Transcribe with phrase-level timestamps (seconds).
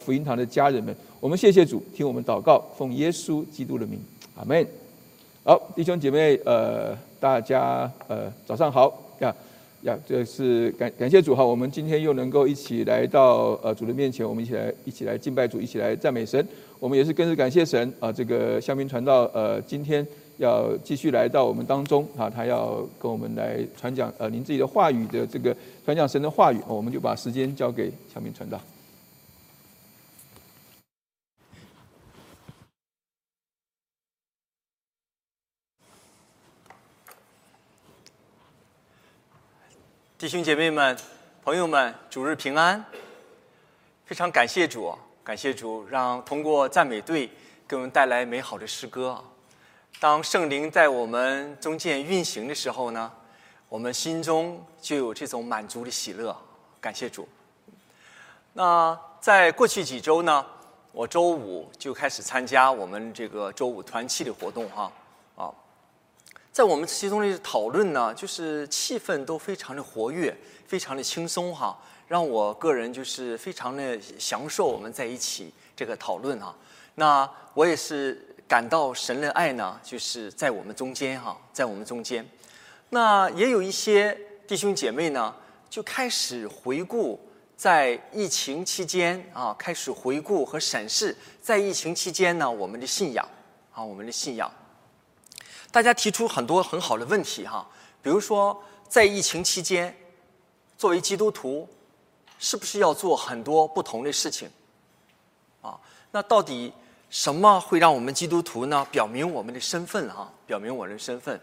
[0.00, 3.98] 福音堂的家人们，我们谢谢主，听我们祷告，奉耶稣基督的名，
[4.34, 4.66] 阿门。
[5.44, 9.34] 好，弟兄姐妹，呃，大家呃，早上好呀
[9.82, 16.46] 呀，这是感感谢主哈，我们今天又能够一起来到呃主的面前，我们一起来一起来敬拜主，一起来赞美神。
[16.78, 20.06] 我们也是更是感谢神啊，这个香槟传道呃，今天
[20.38, 25.54] 要继续来到我们当中啊，他要跟我们来传讲呃您自己的话语的这个
[25.84, 28.58] 传讲神的话语，我们就把时间交给香槟传道。
[40.20, 40.94] 弟兄姐妹们、
[41.42, 42.84] 朋友们，主日平安！
[44.04, 47.30] 非常感谢主，感谢主，让通过赞美队
[47.66, 49.18] 给我们带来美好的诗歌。
[49.98, 53.10] 当圣灵在我们中间运行的时候呢，
[53.70, 56.36] 我们心中就有这种满足的喜乐。
[56.82, 57.26] 感谢主。
[58.52, 60.44] 那在过去几周呢，
[60.92, 64.92] 我周五就开始参加我们这个周五团契的活动，哈。
[66.52, 76.54] 在我们其中的讨论呢，就是气氛都非常的活跃，非常的轻松哈，让我个人就是非常的享受我们在一起这个讨论哈。
[76.96, 82.26] 那我也是感到神的爱呢，就是在我们中间哈，在我们中间。
[82.88, 85.32] 那也有一些弟兄姐妹呢，
[85.70, 87.18] 就开始回顾
[87.56, 93.26] 在疫情期间啊，开始回顾和审视在疫情期间呢我们的信仰
[93.72, 94.50] 啊，我们的信仰。
[95.72, 97.66] 大家提出很多很好的问题哈，
[98.02, 99.96] 比如说在疫情期间，
[100.76, 101.68] 作为基督徒，
[102.38, 104.50] 是不是要做很多不同的事情？
[105.62, 105.78] 啊，
[106.10, 106.72] 那到底
[107.08, 108.84] 什么会让我们基督徒呢？
[108.90, 111.40] 表明我们的身份哈，表明我们的身份。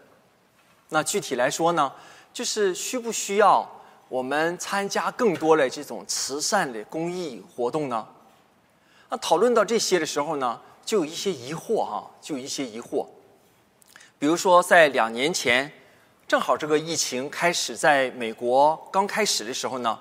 [0.90, 1.90] 那具体来说呢，
[2.32, 3.66] 就是需不需要
[4.08, 8.06] 我们参加更多的这种慈善的公益活动呢？
[9.08, 13.06] 那讨论到这些的时候呢，就有一些疑惑哈，就有一些疑惑。
[14.20, 15.70] 比如说，在两年前，
[16.26, 19.96] 正好这个疫情开始在美国刚开始的时候呢，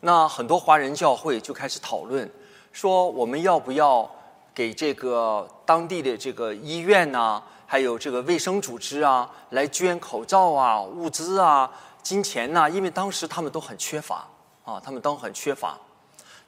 [0.00, 2.30] 那很多华人教会就开始讨论，
[2.70, 4.08] 说我们要不要
[4.54, 11.70] 给这个当地的这个医院呐，还有这个卫生组织啊，来捐口罩啊、物资啊、
[12.02, 12.68] 金钱呐？
[12.68, 14.28] 因为当时他们都很缺乏
[14.66, 15.78] 啊，他们都很缺乏。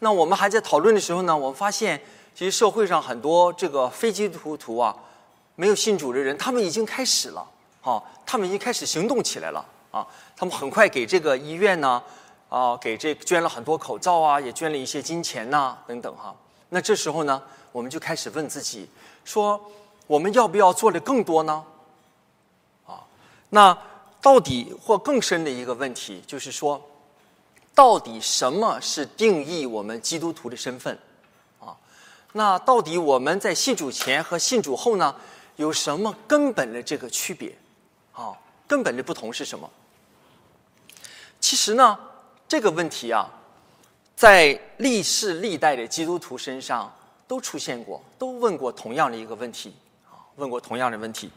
[0.01, 1.99] 那我们还在讨论的时候呢，我们发现，
[2.35, 4.95] 其实社会上很多这个非基督徒啊。
[5.57, 7.47] 没有信主的人，他们已经开始了，
[7.83, 10.07] 啊，他们已经开始行动起来了，啊，
[10.37, 12.03] 他们很快给这个医院呢，
[12.51, 16.37] 啊，给这捐了很多口罩啊，也捐了一些金钱呐，等等哈。
[16.69, 18.87] 那这时候呢，我们就开始问自己，
[19.25, 19.59] 说
[20.07, 21.65] 我们要不要做的更多呢？
[22.87, 23.01] 啊，
[23.49, 23.77] 那
[24.21, 26.79] 到底或更深的一个问题就是说，
[27.75, 30.99] 到底什么是定义我们基督徒的身份？
[31.61, 31.75] 啊，
[32.33, 35.15] 那到底我们在信主前和信主后呢？
[35.57, 37.55] 有什么根本的这个区别？
[38.13, 38.33] 啊，
[38.67, 39.71] 根本的不同是什么？
[41.41, 41.99] 其实呢，
[42.49, 43.29] 这个问题啊，
[44.15, 46.91] 在历世历代的基督徒身上
[47.29, 49.75] 都出现过，都问过同样的一个问题，
[50.07, 51.31] 啊，问过同样的问题。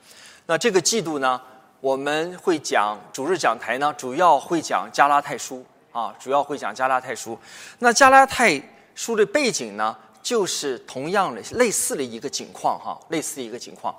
[0.45, 1.41] 那这个季度呢，
[1.81, 7.37] 我们会讲主日讲台呢，主要会讲加拉太书，啊，主要会讲加拉太书。
[7.79, 8.61] 那加拉太
[8.95, 9.95] 书的背景呢？
[10.21, 13.95] 就是同样的类似的一个情况哈，类似的一个情况，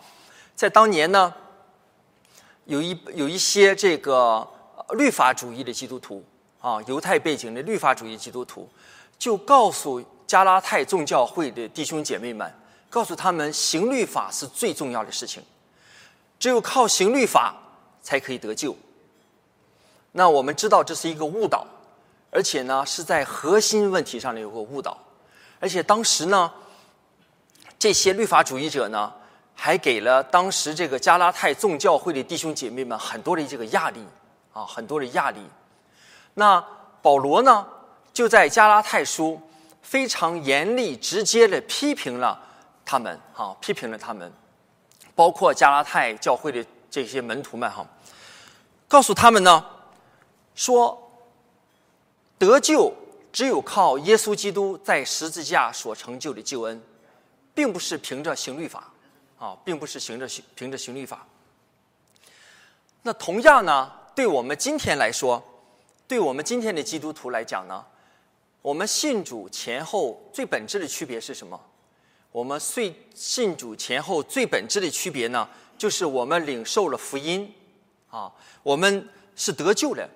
[0.54, 1.32] 在当年呢，
[2.66, 4.46] 有一有一些这个
[4.90, 6.24] 律法主义的基督徒
[6.60, 8.68] 啊，犹太背景的律法主义基督徒，
[9.18, 12.52] 就告诉加拉太众教会的弟兄姐妹们，
[12.88, 15.42] 告诉他们行律法是最重要的事情，
[16.38, 17.56] 只有靠行律法
[18.02, 18.76] 才可以得救。
[20.12, 21.66] 那我们知道这是一个误导，
[22.30, 24.96] 而且呢是在核心问题上的有个误导。
[25.60, 26.50] 而且当时呢，
[27.78, 29.12] 这些律法主义者呢，
[29.54, 34.02] 还给了当时这个加拉太众教会的弟兄姐妹们很多的这个压力
[34.54, 35.38] 啊，很多的压力。
[36.32, 36.64] 那
[37.02, 37.66] 保罗呢，
[38.12, 39.38] 就在加拉太书
[39.82, 42.40] 非常严厉、直接的批评了
[42.84, 44.32] 他们，哈，批评了他们，
[45.14, 47.86] 包括加拉太教会的这些门徒们，哈，
[48.88, 49.62] 告诉他们呢，
[50.54, 51.12] 说
[52.38, 52.94] 得救。
[53.32, 56.82] 只有靠耶稣基督在十字架所成就的救恩，
[57.54, 58.92] 并不是凭着行律法，
[59.38, 61.26] 啊，并不是行着行凭着行律法。
[63.02, 65.42] 那同样呢，对我们今天来说，
[66.06, 67.84] 对我们今天的基督徒来讲呢，
[68.62, 71.58] 我们信主前后最本质的区别是什么？
[72.32, 75.48] 我们信信主前后最本质的区别呢，
[75.78, 77.52] 就是我们领受了福音，
[78.10, 78.32] 啊，
[78.62, 80.08] 我们是得救的。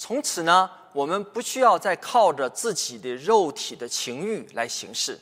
[0.00, 5.20] 从此呢，我们不需要再靠着自己的肉体的情欲来行事，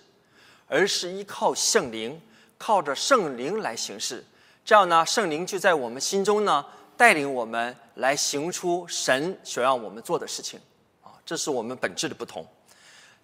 [0.69, 2.19] 而是依靠圣灵，
[2.57, 4.25] 靠着圣灵来行事。
[4.65, 6.65] 这样呢，圣灵就在我们心中呢，
[6.97, 10.61] 带领我们来行出神所让我们做的事情。
[11.03, 12.47] 啊，这是我们本质的不同。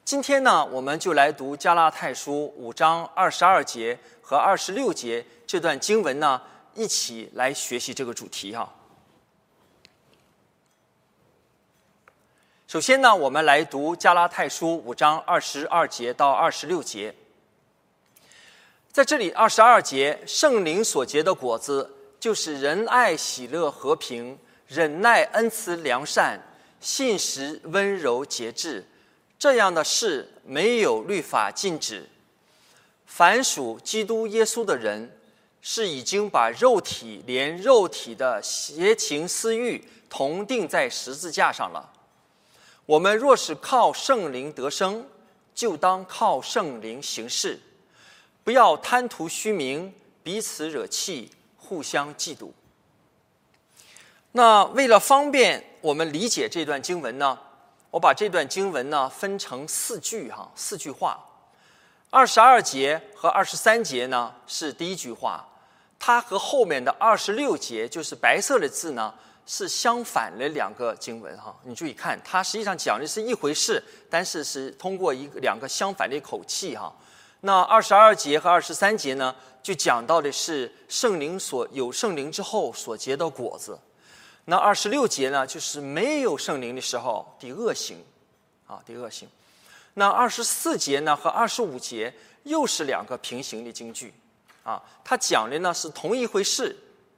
[0.04, 6.42] 今天呢，我们就来读加拉太书五章二十二节和二十六节这段经文呢，
[6.74, 8.68] 一起来学习这个主题哈。
[12.74, 17.14] 首先呢，我们来读加拉太书五章二十二节到二十六节。
[18.90, 21.88] 在这里，二十二节圣灵所结的果子，
[22.18, 24.36] 就是仁爱、喜乐、和平、
[24.66, 26.42] 忍耐、恩慈、良善、
[26.80, 28.84] 信实、温柔、节制。
[29.38, 32.04] 这样的事没有律法禁止。
[33.06, 35.16] 凡属基督耶稣的人，
[35.62, 41.92] 是已经把肉体连肉体的邪情私欲同定在十字架上了。
[42.86, 45.06] 我们若是靠圣灵得生，
[45.54, 47.58] 就当靠圣灵行事，
[48.42, 52.50] 不要贪图虚名，彼此惹气，互相嫉妒。
[54.32, 57.38] 那为了方便我们理解这段经文呢，
[57.90, 61.24] 我把这段经文呢分成四句哈，四句话。
[62.10, 65.48] 二十二节和二十三节呢是第一句话，
[65.98, 69.14] 它和后面的二十六节就是白色的字呢。
[69.46, 76.90] 是相反的两个经文哈，你注意看，它实际上讲的是一回事，但是是通过一个两个相反的口气哈。
[77.40, 83.78] 那二十二节和二十三节呢，就讲到的是圣灵所有圣灵之后所结的果子。
[84.46, 88.02] 那二十六节呢，就是没有圣灵的时候的恶行，
[88.66, 89.28] 啊的恶行。
[89.92, 92.12] 那二十四节呢和二十五节
[92.44, 94.14] 又是两个平行的经句，
[94.62, 96.74] 啊，它讲的呢是同一回事。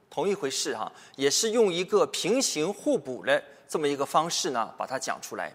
[0.09, 5.53] 同一回事哈，也是用一个平行互补的这么一个方式呢，把它讲出来。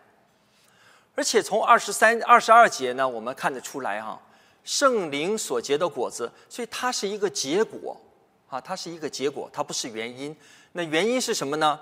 [1.15, 4.21] 而且从二十三、二十二节呢，我们看得出来哈，
[4.65, 8.01] 圣灵所结的果子，所以它是一个结果
[8.49, 10.35] 啊，它是一个结果，它不是原因。
[10.73, 11.79] 那原因是什么呢？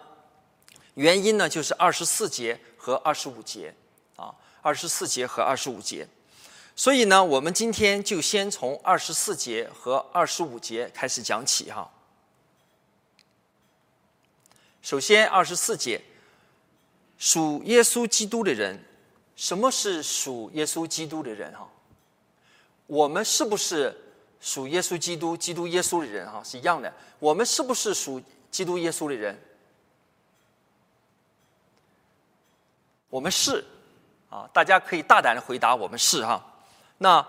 [0.94, 3.72] 原因呢，就是二十四节和二十五节
[4.16, 6.06] 啊，二十四节和二十五节。
[6.74, 11.88] 所以呢，我们今天就先从二十四节和二十五节开始讲起哈。
[14.82, 16.00] 首先，二十四节，
[17.18, 18.82] 属耶稣基督的人，
[19.36, 21.52] 什么是属耶稣基督的人？
[21.52, 21.68] 哈，
[22.86, 23.94] 我们是不是
[24.40, 26.26] 属耶稣基督、基督耶稣的人？
[26.30, 26.92] 哈，是一样的。
[27.18, 29.38] 我们是不是属基督耶稣的人？
[33.10, 33.64] 我们是，
[34.30, 36.42] 啊，大家可以大胆的回答，我们是哈。
[36.96, 37.26] 那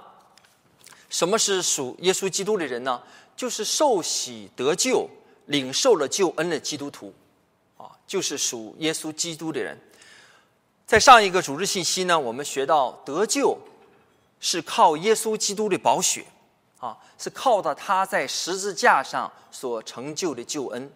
[1.09, 3.01] 什么是属耶稣基督的人呢？
[3.36, 5.09] 就是受洗得救、
[5.47, 7.13] 领受了救恩的基督徒。
[7.81, 9.75] 啊就是属耶稣基督的人，
[10.86, 13.57] 在上一个主日信息呢，我们学到得救
[14.39, 16.25] 是靠耶稣基督的宝血，
[16.80, 20.92] 啊，是靠的他在十字架上所成就的救恩，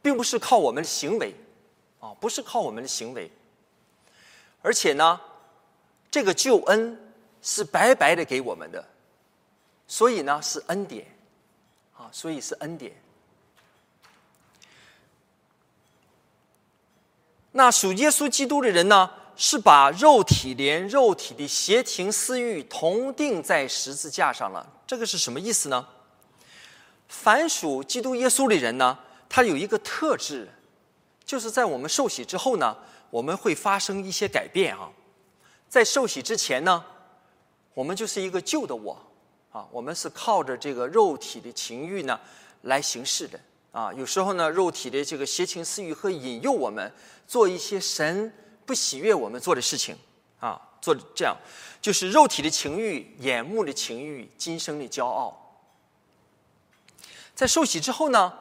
[0.00, 1.34] 并不是靠我们的行为，
[1.98, 3.28] 啊，不是靠我们的行为，
[4.62, 5.20] 而且呢，
[6.10, 6.96] 这个救恩
[7.42, 8.86] 是白白的给我们的，
[9.88, 11.06] 所以呢是恩典，
[11.96, 12.94] 啊，所以是恩典。
[17.56, 24.66] 那属耶稣基督的人呢，是把肉体连肉体的邪情私欲同定在十字架上了。
[24.84, 25.86] 这个是什么意思呢？
[27.06, 28.98] 凡属基督耶稣的人呢，
[29.28, 30.48] 他有一个特质，
[31.24, 32.76] 就是在我们受洗之后呢，
[33.08, 34.90] 我们会发生一些改变啊。
[35.68, 36.84] 在受洗之前呢，
[37.72, 38.98] 我们就是一个旧的我
[39.52, 42.18] 啊，我们是靠着这个肉体的情欲呢
[42.62, 43.38] 来行事的。
[43.74, 46.92] 啊，有时候呢，肉体的这个邪情私欲会引诱我们
[47.26, 48.32] 做一些神
[48.64, 49.96] 不喜悦我们做的事情，
[50.38, 51.36] 啊，做这样，
[51.82, 55.58] 就是肉体的情欲、眼目的情欲、今生的骄傲。
[57.34, 58.32] 在受洗之后呢，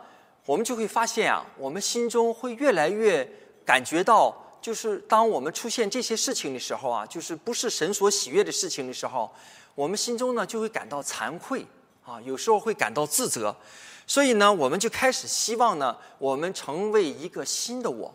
[0.46, 3.28] 我们就会发现啊，我们心中会越来越
[3.66, 9.34] 感觉到，就是当我们出现这些事情的时候啊，就是不是神所喜悦的事情的时候，
[9.74, 11.66] 我们心中呢就会感到惭愧
[12.06, 13.56] 啊，有时候会感到自责。
[14.06, 18.14] 所以呢，我们就开始希望呢，我们成为一个新的我，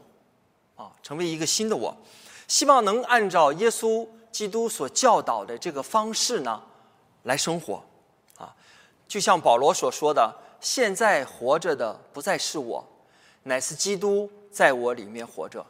[0.76, 1.97] 啊，成为一个新的我，
[2.47, 6.62] 希望能按照耶稣基督所教导的这个方式呢
[7.25, 7.83] 来生活，
[8.37, 8.54] 啊，
[9.07, 12.87] 就像保罗所说的：“现在活着的不再是我，
[13.45, 15.64] 乃是基督在我里面活着。”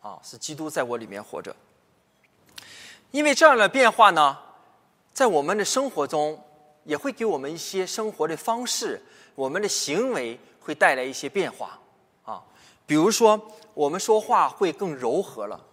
[0.00, 1.54] 啊，是基督在我里面活着。
[3.10, 4.38] 因为这样的变化呢，
[5.12, 6.40] 在我们的生活中
[6.86, 9.02] 也会给我们一些生活的方式。
[9.34, 11.78] 我们的行为会带来一些变化，
[12.24, 12.42] 啊，
[12.86, 13.38] 比如说，
[13.74, 15.66] 我们说话会更柔和了，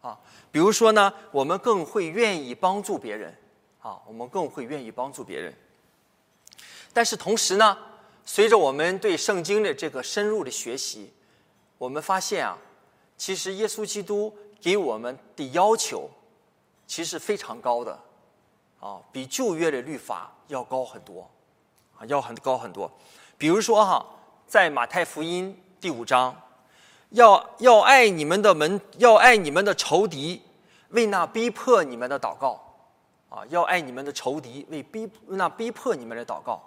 [0.00, 0.16] 啊，
[0.52, 3.36] 比如说呢，我们更会愿意帮助别人，
[3.80, 5.52] 啊，我们更会愿意帮助别人。
[6.92, 7.76] 但是同时呢，
[8.24, 11.12] 随着我们对圣经的这个深入的学习，
[11.76, 12.56] 我们发现啊，
[13.16, 16.08] 其实耶稣基督给我们的要求，
[16.86, 17.98] 其实非常高的，
[18.80, 21.30] 啊，比旧约的律法要高很多，
[21.98, 22.90] 啊，要很高很多。
[23.36, 24.04] 比如说哈，
[24.46, 26.34] 在马太福音第五章，
[27.10, 30.42] 要要爱你们的门，要爱你们的仇敌，
[30.88, 32.60] 为那逼迫你们的祷告，
[33.28, 36.62] 啊，要爱你们的仇敌，为逼为那逼迫你们的祷告。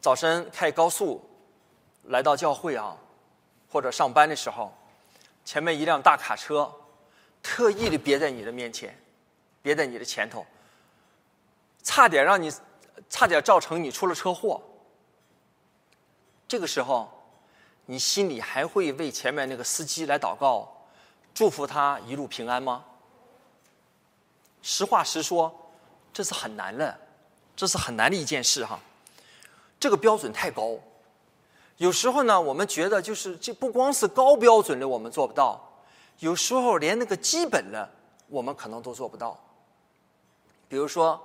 [0.00, 1.20] 早晨开高速
[2.04, 2.96] 来到教会啊，
[3.68, 4.72] 或者上班的时候，
[5.44, 6.72] 前面一辆大卡车
[7.42, 8.96] 特意的别在你的面前，
[9.66, 10.46] 别在你的前头，
[11.82, 12.52] 差点让你
[13.10, 14.62] 差点造成你出了车祸。
[16.46, 17.10] 这个时候，
[17.84, 20.72] 你心里还会为前面那个司机来祷告，
[21.34, 22.84] 祝福他一路平安吗？
[24.62, 25.52] 实话实说，
[26.12, 26.96] 这是很难的，
[27.56, 28.78] 这是很难的一件事哈。
[29.80, 30.78] 这个标准太高，
[31.78, 35.60] 有时候呢，我们觉得就是这不光是高标准的我们做不到，
[36.20, 37.90] 有时候连那个基本的
[38.28, 39.36] 我们可能都做不到。
[40.68, 41.20] 比如说，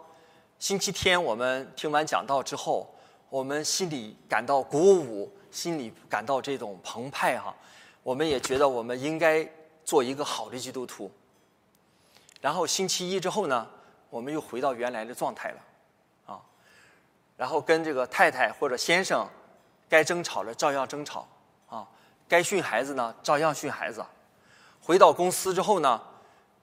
[0.60, 2.94] 星期天我们听完讲道之后，
[3.30, 7.56] 我们心里感到鼓舞，心里感到这种澎湃哈，
[8.04, 9.48] 我们也觉得我们应该
[9.84, 11.12] 做一个好的基督徒。
[12.40, 13.68] 然后星期一之后呢，
[14.10, 15.58] 我们又回到原来的状态了。
[16.26, 16.42] 啊
[17.38, 19.28] 然后跟这个太太或者先生，
[19.90, 21.28] 该争吵的照样争吵，
[21.68, 21.88] 啊，
[22.28, 24.06] 该训孩子呢照样训孩子。
[24.80, 26.00] 回到公司之后呢，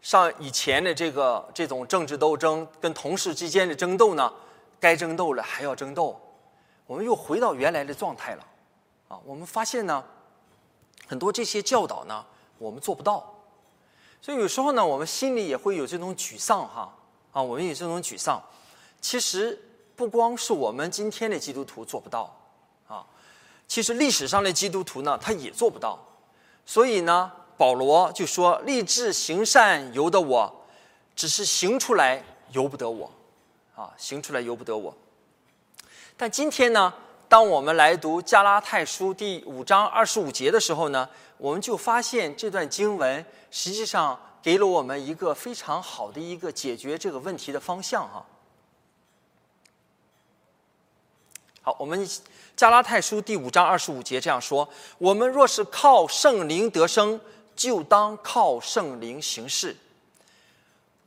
[0.01, 4.33] 上以前的这个这种政治斗争跟同事之间的争斗呢，
[4.81, 6.21] 该争斗了还要争斗。
[6.87, 8.47] 我们又回到原来的状态了，
[9.09, 10.05] 啊，我们发现呢，
[11.07, 12.25] 很多这些教导呢，
[12.59, 13.35] 我们做不到，
[14.21, 16.95] 所以有时候呢，我们心里也会有这种沮丧哈，
[17.33, 18.43] 啊，我们有这种沮丧，
[19.01, 19.65] 其实。
[19.99, 22.33] 不光是我们今天的基督徒做不到，
[22.87, 23.05] 啊，
[23.67, 25.99] 其实历史上的基督徒呢，他也做不到。
[26.65, 30.67] 所以呢，保罗就说：“立志行善由得我，
[31.15, 33.13] 只是行出来由不得我。”
[33.77, 34.93] 啊，行出来由不得我。
[36.17, 36.93] 但今天呢，
[37.29, 48.25] 当我们来读加拉太书第五章二十五节的时候呢，我们就发现这段经文实际上给了我们一个非常好的一个解决这个问题的方向，哈。
[51.63, 52.09] 好，我们
[52.57, 57.21] 加拉太书第五章二十五节这样说：我们若是靠圣灵得生，
[57.59, 59.75] 就当靠圣灵行事。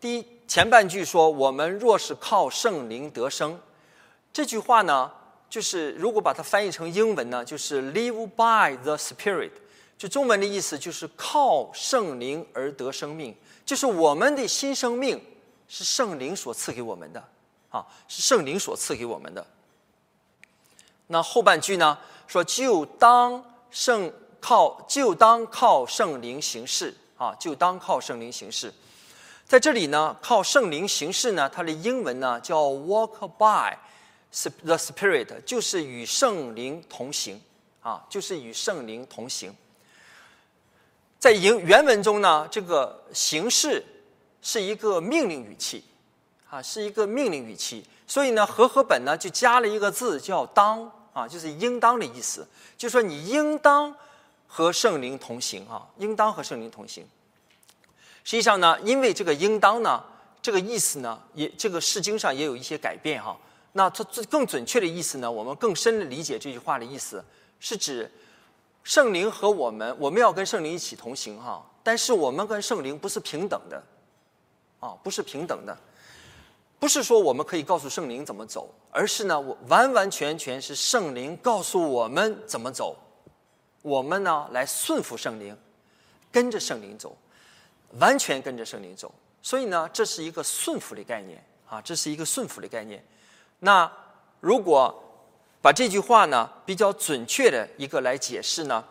[0.01, 3.57] 第一前半句说：我们若是靠圣灵得生，
[4.33, 5.09] 这句话呢，
[5.49, 9.51] 就是如果把它翻译成英文呢，就是 live by the Spirit，
[9.97, 13.33] 就中文的意思就是靠圣灵而得生命，
[13.65, 15.23] 就是我们的新生命
[15.69, 17.23] 是圣灵所赐给我们的，
[17.69, 19.47] 啊，是圣灵所赐给我们的。
[21.07, 21.97] 那后半句呢？
[22.27, 24.09] 说就当圣
[24.41, 27.33] 靠，就当靠圣灵行事啊！
[27.39, 28.73] 就当靠圣灵行事。
[29.45, 33.77] 在这里呢，靠圣灵行事呢，它的英文呢叫 walk by
[34.65, 37.39] the Spirit，就是与圣灵同行
[37.81, 39.55] 啊，就是与圣灵同行。
[41.19, 43.85] 在原原文中呢，这个形式
[44.41, 45.83] 是一个命令语气
[46.49, 50.91] 啊，是一个命令语气，所以呢，和合本呢就加了一个字叫当。
[51.13, 53.93] 啊，就是应当的意思，就说你应当
[54.53, 57.07] 和圣灵同行啊，应当和圣灵同行。
[58.25, 60.03] 实际上呢，因为这个应当呢，
[60.41, 63.37] 这个意思呢，也这个诗经上也有一些改变哈。
[63.71, 67.23] 那它更准确的意思呢，我们更深的理解这句话的意思，
[67.61, 68.11] 是指
[68.83, 73.81] 圣灵和我们，我们要跟圣灵一起同行哈，但是我们跟圣灵不是平等的，
[74.81, 75.77] 啊，不是平等的。
[76.77, 82.97] 不是说我们可以告诉圣灵怎么走，而是呢，我完完全全是圣灵告诉我们怎么走，
[83.81, 85.57] 我们呢来顺服圣灵，
[86.31, 87.17] 跟着圣灵走，
[87.99, 89.13] 完全跟着圣灵走。
[89.41, 93.03] 所以呢，这是一个顺服的概念啊，这是一个顺服的概念。
[93.59, 93.91] 那
[94.39, 95.03] 如果
[95.61, 98.83] 把这句话呢比较准确的一个来解释呢，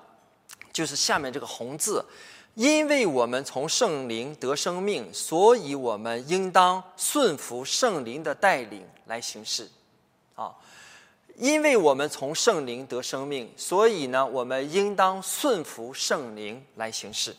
[0.73, 2.05] 就是下面这个红字。
[2.55, 9.71] 因为我们从圣灵得生命，所以我们应当顺服圣灵的带领来行事，
[10.35, 10.53] 啊！
[11.41, 17.35] 因为我们从圣灵得生命，所以呢，我们应当顺服圣灵来行事。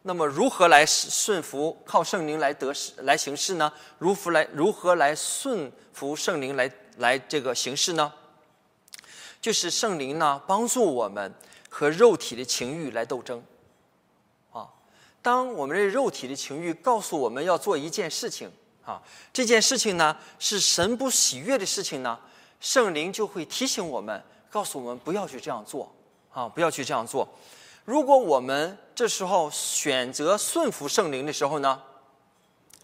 [0.00, 3.70] 那么，如何来顺服靠圣灵来得来行事呢？
[3.98, 8.10] 如何来如何来顺服圣灵来来这个行事呢？
[9.42, 11.30] 就是圣灵呢帮助我们
[11.68, 13.44] 和肉体的情欲来斗争。
[14.50, 14.66] 啊，
[15.20, 18.50] 当我们的肉体的情欲告诉我们要做一件事情，
[18.86, 19.02] 啊，
[19.32, 22.18] 这件事情呢是神不喜悦的事情呢，
[22.60, 25.92] 圣灵就会提醒我们，告诉我们不要去这样做，
[26.32, 27.28] 啊，不要去这样做。
[27.84, 31.82] 如果我们这时候选择顺服圣灵的时候呢，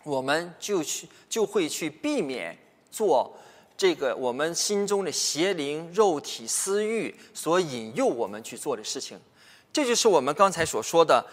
[0.03, 2.59] 我们就去就会去避免
[2.91, 3.33] 做
[3.77, 9.17] 这个我们心中的邪灵、肉体私欲所引诱我们去做的事情。
[9.73, 11.25] 这就是我们刚才所说的，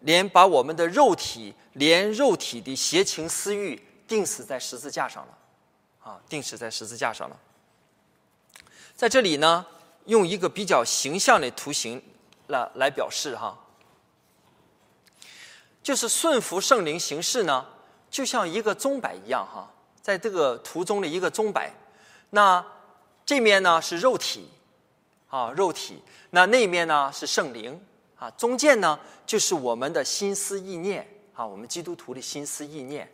[0.00, 3.80] 连把我们的肉体、连肉体的邪情私欲
[4.12, 5.38] 钉死在十字架上了，
[6.02, 7.40] 啊，钉死在十字架上了。
[8.94, 9.64] 在这里呢，
[10.04, 12.02] 用一个比较形象的图形。
[12.48, 13.56] 来来表示哈，
[15.82, 17.64] 就是顺服圣灵行事呢，
[18.10, 21.72] 就像一个钟摆一样哈，在这个图中的一个钟摆，
[22.30, 22.62] 那
[23.24, 24.50] 这面呢是肉体
[25.30, 27.80] 啊，肉体，那那面呢是圣灵
[28.18, 33.10] 啊，中间呢就是我们的心思意念啊，我们基督徒的心思意念，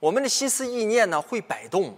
[0.00, 1.94] 我们的心思意念呢会摆动，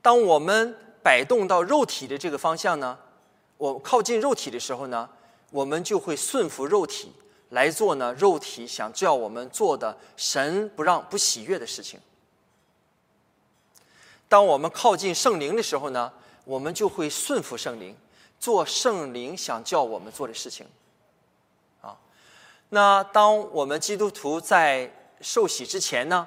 [0.00, 2.98] 当我们摆动到肉体的这个方向呢，
[3.58, 5.06] 我靠近肉体的时候呢。
[5.50, 7.12] 我们就会顺服肉体
[7.50, 12.00] 来做呢，肉体想叫我们做的神不让不喜悦的事情。
[14.28, 16.12] 当我们靠近圣灵的时候呢，
[16.44, 17.96] 我们就会顺服圣灵，
[18.40, 20.66] 做圣灵想叫我们做的事情。
[21.80, 21.96] 啊，
[22.70, 26.26] 那当我们基督徒在受洗之前呢，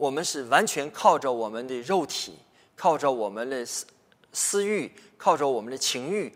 [0.00, 2.38] 我们是完全靠着我们的肉体，
[2.74, 3.86] 靠着我们的私
[4.32, 6.34] 私欲，靠着我们的情欲。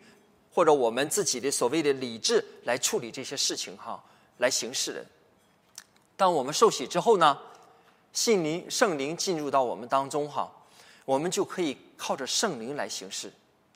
[0.53, 4.01] 或者我们自己的所谓的理智来处理这些事情哈，
[4.39, 5.05] 来行事的。
[6.17, 7.37] 当我们受洗之后呢，
[8.13, 10.49] 信灵圣灵进入到我们当中哈，
[11.05, 13.33] 我们就可以靠着圣灵来行事，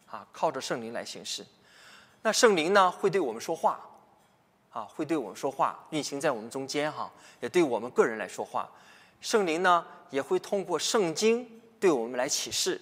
[0.07, 1.45] 啊，靠着圣灵来行事。
[2.23, 3.81] 那圣灵呢会对我们说话，
[4.71, 8.71] 啊，会对我们说话，运行在我们中间哈，也对我们个人来说话。
[9.21, 11.49] 圣灵呢也会通过圣经
[11.79, 12.81] 对我们来启示，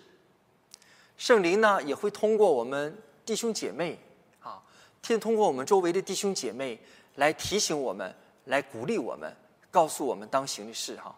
[1.17, 2.97] 圣灵呢也会通过我们。
[3.27, 3.99] 弟兄姐妹，
[4.41, 4.63] 啊，
[5.03, 6.79] 天通过我们周围的弟兄姐妹
[7.17, 9.35] 来提醒我们，来鼓励我们，
[9.69, 11.13] 告诉我们当行的事哈。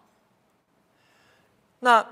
[1.80, 2.02] 那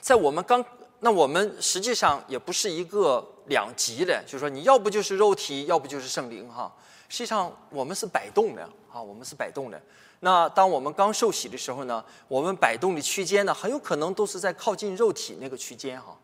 [0.00, 0.64] 在我们刚，
[1.00, 6.72] 那我们实际上也不是一个两极的，就是说你要不就是肉体，要不就是圣灵哈。
[7.08, 9.82] 实际上我们是摆动的啊，我们是摆动的。
[10.24, 16.16] 那当我们刚受洗的时候呢，我们摆动的区间呢，很有可能都是在靠近肉体那个区间哈。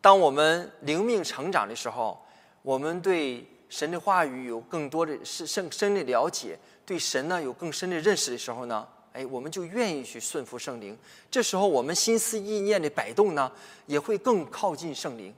[0.00, 2.18] 当我们灵命成长的时候，
[2.62, 10.96] 我们对神的话语有更多的深深深的了解，对神呢有更深的认识的时候呢，哎，我们就愿意去顺服圣灵。
[11.30, 13.52] 这时候，我们心思意念的摆动呢，
[13.84, 15.34] 也会更靠近圣灵，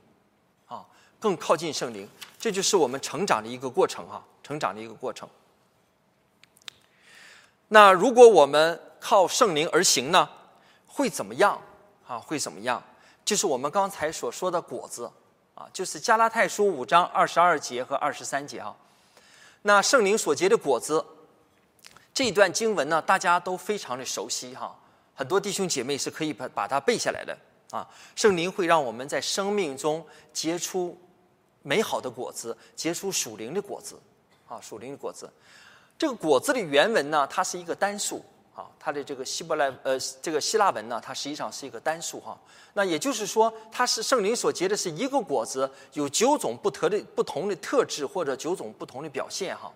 [0.67, 0.85] 啊，
[1.19, 2.07] 更靠近圣灵。
[2.39, 5.27] 这就是我们成长的一个过程哈，成长的一个过程。
[7.67, 10.29] 那如果我们靠圣灵而行呢，
[10.87, 11.59] 会怎么样？
[12.07, 12.81] 啊，会怎么样？
[13.23, 15.09] 就是我们刚才所说的果子，
[15.55, 18.75] 啊，就是加拉太书五章二十二节和二十三节啊。
[19.63, 21.03] 那圣灵所结的果子，
[22.13, 24.77] 这一段经文呢，大家都非常的熟悉哈。
[25.15, 27.35] 很多弟兄姐妹是可以把把它背下来的
[27.71, 27.87] 啊。
[28.15, 30.95] 圣灵会让我们在生命中结出
[31.63, 33.99] 美好的果子，结出属灵的果子，
[34.47, 35.27] 啊，属灵的果子。
[35.97, 38.23] 这个果子的原文呢，它是一个单数。
[38.55, 42.39] 啊，它的这个希伯来呃，这个希腊文呢，它实际上是一个单数哈。
[42.73, 49.69] 那也就是说，它是圣灵所结的是一个果子，有九种不同的不同的特质或者九种不同的表现哈。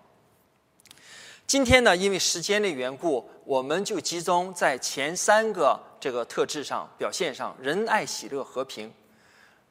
[1.46, 8.90] 今天呢，因为时间的缘故，我们就集中在前三个这个特质上表现上：仁爱、喜乐、和平。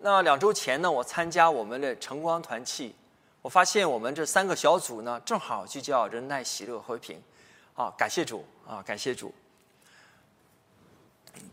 [0.00, 2.94] 那两周前呢，我参加我们的晨光团契，
[3.42, 7.22] 我发现我们这三个小组呢，正好就叫仁爱、喜乐、和平。
[7.74, 9.32] 啊，感谢主啊，感谢主。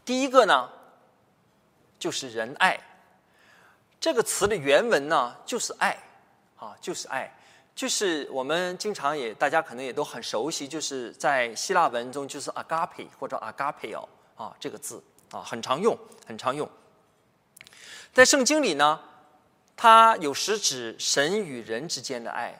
[0.04, 0.67] 第一个呢，
[2.00, 2.80] 就是仁爱。
[4.00, 5.95] 这个词的原文呢，就是爱，
[6.58, 7.32] 啊，就是爱，
[7.76, 14.04] 就是我们经常也大家可能也都很熟悉，就是在希腊文中就是 agape 或者 agapeo
[14.36, 15.95] 啊这个字啊，很常用，
[16.26, 16.67] 很常用。
[18.12, 19.00] 在圣经里呢，
[19.76, 22.54] 它有时指神与人之间的爱，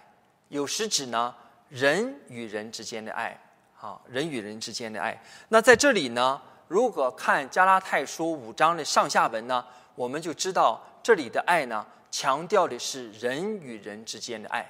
[0.50, 1.34] 有时指呢
[1.70, 3.40] 人与人之间的爱。
[3.78, 5.22] 啊，人与人之间的爱。
[5.50, 14.66] 那在这里呢，如果看加拉太书五章的上下文呢，我们就知道这里的爱呢，强调的是人与人之间的爱。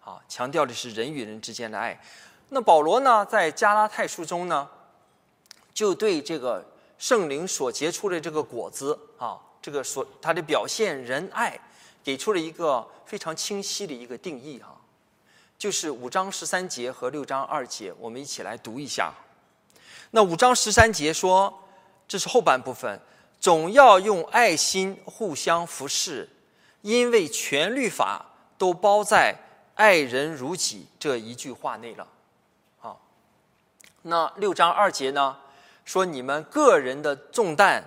[0.00, 2.00] 啊，强调的是人与人之间的爱。
[2.48, 4.68] 那保罗呢，在加拉太书中呢，
[5.72, 6.64] 就对这个
[6.96, 11.56] 圣灵所结出的这个果子啊，这个所它的表现仁爱，
[12.08, 14.74] 给出了一个非常清晰的一个定义哈，
[15.58, 19.12] 就是五章十三节和六章二节，我们一起来读一下。
[20.12, 21.62] 那五章十三节说，
[22.08, 22.98] 这是后半部分，
[23.38, 26.26] 总要用爱心互相服侍，
[26.80, 28.24] 因为全律法
[28.56, 29.36] 都包在
[29.76, 32.08] “爱人如己”这一句话内了。
[32.78, 32.98] 好，
[34.00, 35.36] 那六章二节呢，
[35.84, 37.84] 说你们个人的重担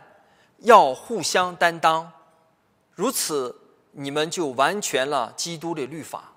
[0.60, 2.12] 要互相担当，
[2.94, 3.58] 如此
[3.92, 6.32] 你们就完全了基督的律法。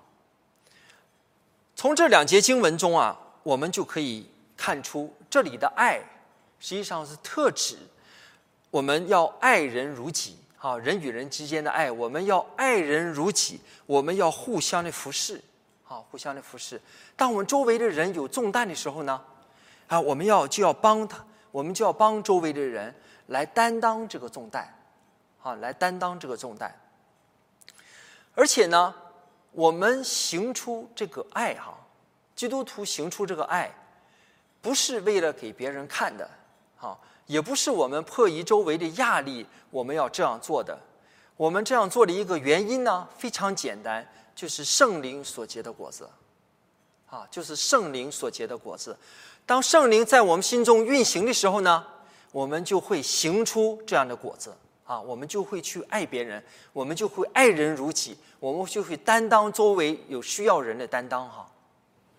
[1.75, 4.29] 从这两节经文中啊，我们就可以。
[4.57, 5.99] 看出这里的爱，
[6.61, 7.77] 实际上是特指
[8.71, 15.41] 我们要爱人如己啊，人与人之间的爱，我们要爱人如己，我们要互相的服侍
[15.89, 16.81] 啊，互相的服侍。
[17.17, 19.21] 当我们周围的人有重担的时候呢，
[19.87, 22.95] 啊，我们要就要帮他，我们就要帮周围的人
[23.27, 24.73] 来担当这个重担，
[25.43, 26.73] 啊，来担当这个重担。
[28.35, 28.93] 而且呢，
[29.51, 31.73] 我们行出这个爱哈，
[32.35, 33.73] 基督徒行出这个爱。
[34.61, 36.27] 不是为了给别人看的，
[36.79, 40.75] 啊，也不是我们迫于周围的压力，我们要这样做的。
[41.37, 46.09] 我们这样做的一个原因呢，非常简单，就是圣灵所结的果子，
[47.07, 48.97] 啊，就是圣灵所结的果子。
[49.45, 51.85] 当圣灵在我们心中运行的时候呢，
[52.31, 54.51] 我们就会行出这样的果子，
[54.85, 61.49] 啊，我们就会去爱别人，我们就会爱人如己，我们就会担当周围有需要人的担当，哈，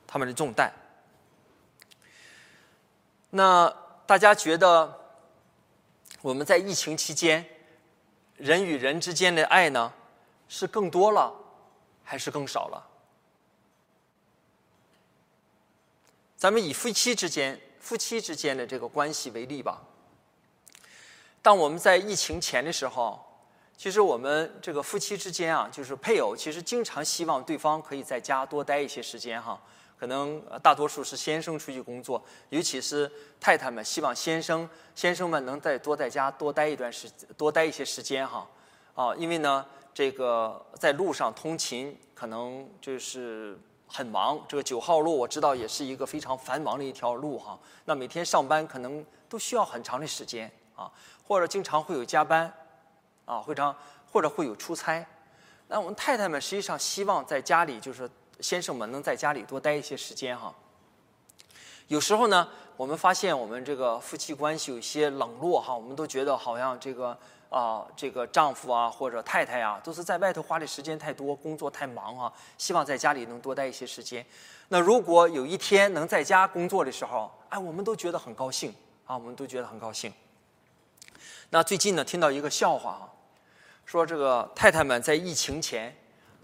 [0.07, 0.73] 他们的重担。
[3.31, 3.73] 那
[4.05, 5.01] 大家觉得
[6.23, 7.45] 我们在疫情期间，
[8.37, 9.93] 人与人之间的爱呢，
[10.49, 11.33] 是更多了，
[12.03, 12.85] 还是更少了？
[16.37, 19.81] 咱们以夫妻之间、夫妻之间的这个关系为例吧。
[21.47, 23.25] 当我们在疫情前的时候，
[23.77, 29.57] 其实我们这个夫妻之间啊，就是配偶，其实经常希望对方可以在家多待一些时间哈。
[29.97, 38.45] 可能大多数是先生出去工作，尤其是太太们希望先生先生们能再多在家多待一段时多待一些时间哈
[38.97, 43.57] 啊，因为呢这个在路上通勤可能就是
[43.87, 47.57] 很忙，这个九号路我知道也是一个非常繁忙的一条路哈。
[47.85, 50.89] 那每天上班可能都需要很长的时间啊，
[51.27, 52.53] 或者经常会有加班
[53.25, 53.75] 啊，会常
[54.13, 55.05] 或者会有出差。
[55.67, 58.09] 那我们太太们实际上希望在家里就是。
[58.39, 60.55] 先生们能在家里多待一些时间哈。
[61.89, 67.17] 有时候呢，我们发现我们这个夫妻关系有些冷落哈，我们都觉得好像这个
[67.49, 74.23] 啊，这个丈夫啊或者太太啊，都是在外头花的时间太多，工作太忙啊，希望在家里能多待一些时间。
[74.69, 78.75] 那如果有一天能在家工作的时候，哎，我们都觉得很高兴
[79.07, 80.13] 啊，我们都觉得很高兴。
[81.51, 83.09] 那最近呢，听到一个笑话啊，
[83.85, 85.97] 说这个太太们在疫情前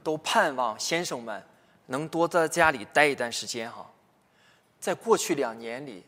[0.03, 1.43] 都盼望先生们。
[1.87, 3.85] 能多在家里待一段时间哈，
[4.79, 6.03] 在过去两年里，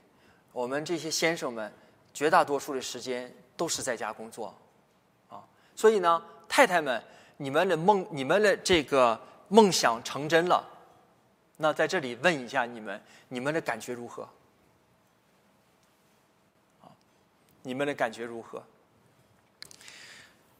[0.53, 1.71] 我们这些先生们
[2.15, 4.55] 绝大多数的时间都是在家工作，
[5.29, 7.03] 啊，所以呢，太太们，
[7.37, 10.65] 你们的梦，你们的这个梦想成真了，
[11.57, 14.23] 那在这里问一下你们，你们的感觉如何？
[16.83, 16.89] 啊，
[17.63, 18.63] 你们的感觉如何？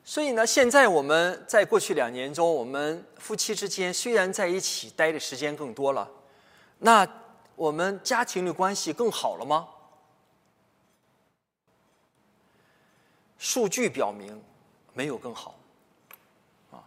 [0.07, 6.07] 所以呢，现在我们在过去两年中，我们夫妻之间虽然在一起待的时间更多了，
[6.81, 7.09] 那
[7.57, 9.67] 我们家庭的关系更好了吗？
[13.39, 14.43] 数据表明，
[14.93, 15.55] 没有更好。
[16.71, 16.85] 啊，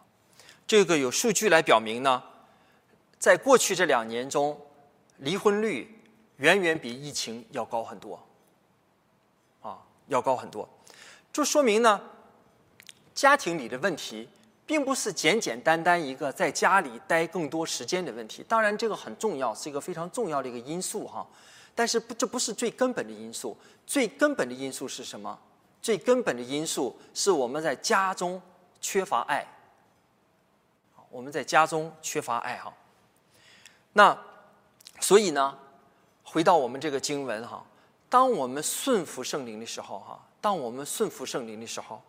[0.67, 2.23] 这个有数据来表明呢，
[3.17, 4.59] 在过去这两年中，
[5.17, 5.99] 离婚率
[6.37, 8.23] 远远比疫情要高很多。
[9.63, 10.69] 啊，要高很多，
[11.33, 11.99] 这说明呢。
[13.17, 14.29] 家庭里的问题，
[14.63, 18.45] 并不是简简单单一个在家里待更多时间的问题。
[18.47, 21.25] 当然，这个很重要，是一个非常重要的一个因素哈。
[21.73, 23.57] 但是不，这不是最根本的因素。
[23.87, 25.35] 最根本的因素是什么？
[25.81, 28.39] 最根本的因素是我们在家中
[28.79, 29.43] 缺乏爱。
[31.09, 32.71] 我们在家中缺乏爱哈。
[33.93, 34.15] 那
[34.99, 35.57] 所以呢，
[36.23, 37.65] 回到我们这个经文哈，
[38.09, 41.99] 当我们顺服圣灵的时候哈，当我们顺服圣灵的时候。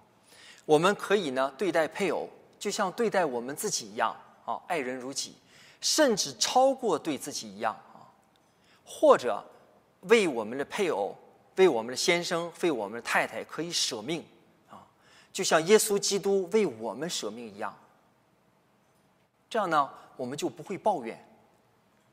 [0.68, 2.28] 我们可以呢对待配偶，
[2.58, 5.34] 就像对待我们自己一样啊，爱人如己，
[5.80, 8.04] 甚至超过对自己一样啊，
[8.84, 9.42] 或者
[10.02, 11.16] 为我们的配偶、
[11.56, 14.22] 为我们的先生、为我们的太太可以舍命
[14.68, 14.84] 啊，
[15.32, 17.74] 就像耶稣基督为我们舍命一样。
[19.48, 21.18] 这样呢，我们就不会抱怨，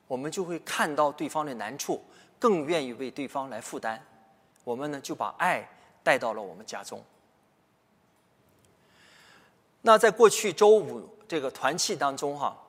[0.08, 2.02] 我们就会看到对方的难处，
[2.38, 4.02] 更愿意为对方来负担。
[4.64, 5.68] 我们呢就把爱
[6.02, 7.04] 带到了我们家中。
[9.86, 12.60] 那在过去周五这个团契当中哈，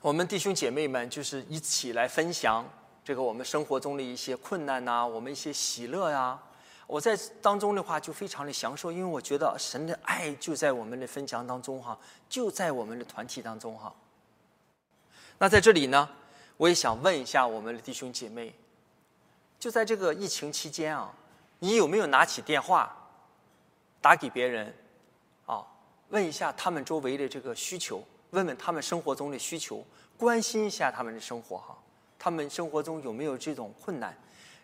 [0.00, 2.64] 我们弟兄姐妹们就是一起来分享
[3.04, 6.40] 这个我们生活中的一些困难呐，我们一些喜乐呀。
[6.86, 13.92] 我在当中的话就非常的享受，因为我觉得神的爱就在我们的分享当中哈，就在我们的团体当中哈。
[15.38, 16.08] 那在这里呢，
[16.56, 18.54] 我也想问一下我们的弟兄姐妹，
[19.58, 21.12] 就在这个疫情期间啊，
[21.58, 22.96] 你有没有拿起电话
[24.00, 24.72] 打给别人，
[26.14, 28.00] 问一下他们周围的这个需求，
[28.30, 29.84] 问问他们生活中的需求，
[30.16, 31.76] 关心一下他们的生活哈，
[32.16, 34.16] 他们生活中有没有这种困难？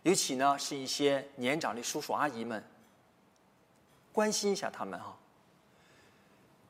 [0.04, 2.64] 尤其呢，是一些年长的叔叔阿姨们，
[4.12, 5.16] 关心一下他们哈。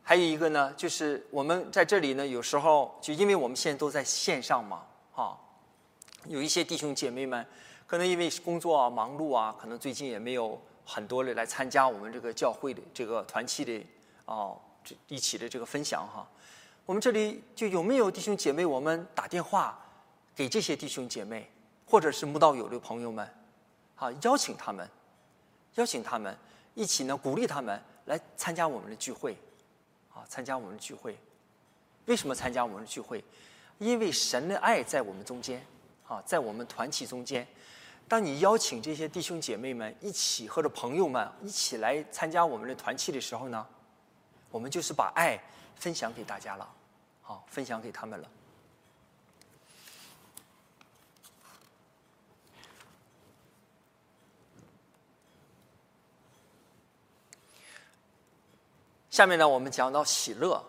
[0.03, 5.39] 还有一个呢，就是我们在这里呢，有时候就因为我们现在都在线上嘛，哈，
[6.25, 7.47] 有一些弟兄姐妹们，
[7.87, 13.87] 可能因为工作啊忙碌啊，可能最近也没有很多的来参加我们这个教会的这个团契的
[14.25, 16.29] 啊，这一起的这个分享哈。
[16.87, 19.79] 我们这里就有没有弟兄姐妹，我们打电话
[20.35, 21.51] 给这些弟兄姐妹？
[21.87, 23.29] 或者是慕道友的朋友们，
[23.97, 24.89] 啊，邀请他们，
[25.75, 26.39] 邀请他们
[26.75, 29.37] 一起呢，鼓励他们来参加我们的聚会，
[30.15, 31.19] 啊，参加我们的聚会。
[32.07, 33.25] 为什么参加我们的聚会？
[33.79, 35.61] 因为神的爱在我们中间，
[36.07, 37.45] 啊，在我们团体中间。
[38.07, 43.67] 当你邀请这些弟兄姐妹们一起，或者朋友们一起来参加我们的团契的时候呢，
[44.51, 45.41] 我们就是把爱
[45.77, 46.69] 分享给大家了，
[47.23, 48.29] 好，分享给他们了。
[59.11, 60.65] 下面呢，我们讲到喜乐。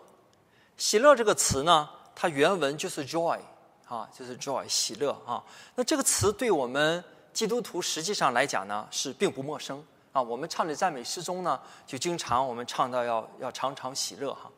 [0.76, 3.40] 喜乐这个词呢，它原文就是 joy，
[3.86, 5.42] 啊，就是 joy，喜乐啊。
[5.74, 9.82] 那这个词对我们基督徒实际上来讲呢，是并不陌生
[10.12, 10.22] 啊。
[10.22, 14.50] 我们唱的赞美诗中呢，就经常我们唱到要要常常喜乐哈。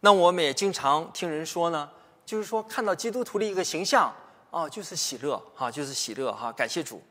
[0.00, 1.90] 那我们也经常听人说呢，
[2.24, 4.14] 就是说看到基督徒的一个形象
[4.50, 7.02] 啊，就是喜乐哈，就是喜乐哈，感谢主。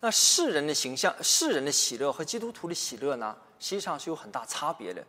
[0.00, 3.36] 那世人的形象，世人的喜乐和基督徒的喜乐呢？
[3.58, 5.04] 实际上是有很大差别的。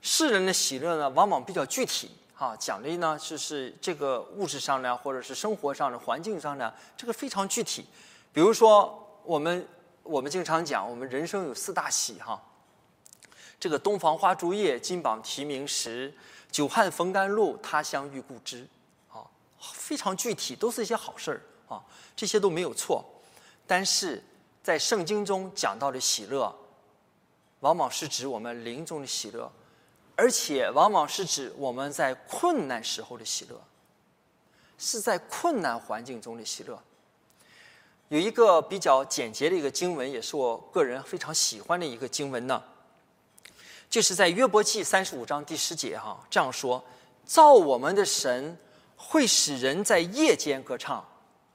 [0.00, 7.84] 世人的喜乐呢，往往比较具体，哈，讲的呢就是这个物质上呢，或者是生活上的环境上呢，这个非常具体。
[8.32, 9.68] 比如说，我们
[10.10, 12.42] 我们经常讲，我们人生有四大喜，哈，
[13.60, 16.12] 这个东房花烛夜，金榜题名时，
[16.50, 18.66] 久旱逢甘露，他乡遇故知，
[19.12, 19.24] 啊，
[19.60, 21.80] 非常具体，都是一些好事儿，啊，
[22.16, 23.04] 这些都没有错。
[23.66, 24.22] 但是
[24.62, 26.54] 在圣经中讲到的喜乐。
[27.60, 29.52] 往往是指我们临终的喜乐，
[30.16, 33.62] 而且往往是指我们在困难时候的喜乐，
[34.78, 36.82] 是在困难环境中的喜乐。
[38.10, 42.60] 有一个比较简洁的一个经文，也是我个人非常喜欢的一个经文呢，
[43.88, 46.84] 就是在约伯记三十五章第十节哈这样说
[47.24, 48.58] ：“造我们的神
[48.96, 50.96] 会使人在夜间歌唱，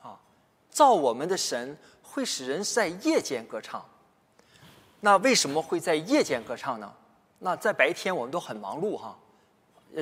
[0.01, 0.17] 啊，
[0.69, 3.85] 造我们的神会使人在夜间歌唱。”
[5.01, 6.89] 那为什么会在夜间歌唱呢？
[7.39, 9.13] 那在白天我们都很忙碌哈，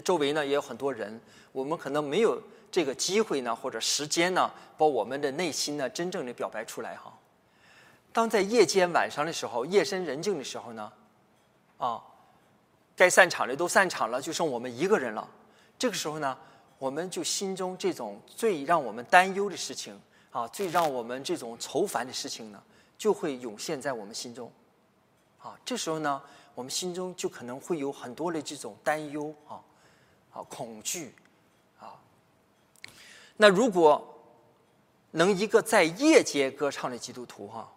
[0.05, 1.19] 周围呢也有很多人，
[1.51, 2.39] 我们可能没有
[2.73, 7.13] 这个机会呢或者时间呢，把我们的内心呢真正的表白出来哈。
[8.11, 10.91] 当在夜间晚上的时候，夜深人静的时候呢，
[11.77, 12.01] 啊，
[12.95, 15.29] 该散场的都散场了，就剩我们一个人了。
[15.77, 16.35] 这个时候呢，
[16.79, 22.59] 我们就心中这种最让我们担忧的事情啊，最让我们这种愁烦的事情呢，
[22.97, 24.51] 就会涌现在我们心中。
[25.37, 26.19] 啊，这时候呢，
[26.55, 29.61] 我们心中就可能会有很多的这种担忧啊，
[30.31, 31.13] 啊，恐惧，
[33.37, 34.09] 那如果
[35.11, 37.71] 能一个在夜间歌唱的基督徒哈，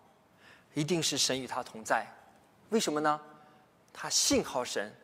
[0.75, 2.07] 一定是神与他同在。
[2.71, 3.21] 为什么呢？
[3.93, 4.95] 他信靠神，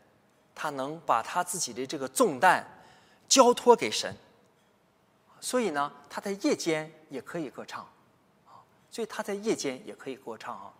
[0.54, 2.66] 他能把他自己的这个重担
[3.28, 4.14] 交托给神，
[5.40, 7.82] 所以呢，他在夜间也可以歌唱，
[8.46, 8.60] 啊，
[8.90, 10.72] 所以他在夜间也可以歌唱啊。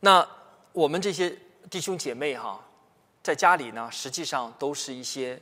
[0.00, 0.28] 那
[0.72, 1.38] 我们这些
[1.70, 2.62] 弟兄姐妹哈，
[3.22, 5.40] 在家里呢，实际上都是一些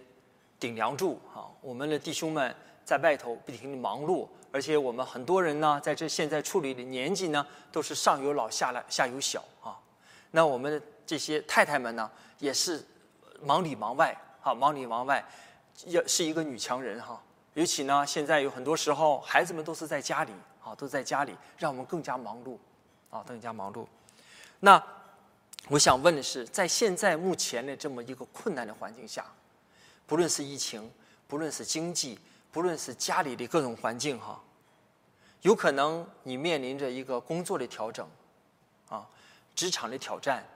[0.64, 1.46] 顶梁柱哈。
[1.60, 2.54] 我们的弟兄们
[2.86, 9.78] 在外头不停的忙碌，而且我们很多人呢，在这现在处理的年纪呢，都是上有老下来下有小啊。
[10.30, 12.82] 那我们的这些太太们呢，也是
[13.42, 15.22] 忙里忙外啊，忙里忙外，
[15.84, 17.20] 也是一个女强人哈。
[17.52, 20.32] 尤其呢，现在有很多时候，孩子们都是在家里
[20.64, 22.56] 啊，都在家里，让我们更加忙碌
[23.10, 23.86] 啊，更加忙碌。
[24.60, 24.82] 那
[25.68, 29.24] 我想问的是，在现在目前的这么一个困难的环境下，
[30.06, 30.90] 不论是疫情，
[31.26, 32.18] 不论是经济，
[32.52, 34.40] 不论是家里的各种环境哈，
[35.42, 38.06] 有可能你面临着一个工作的调整，
[38.88, 39.06] 啊，
[39.54, 40.46] 职场的挑战，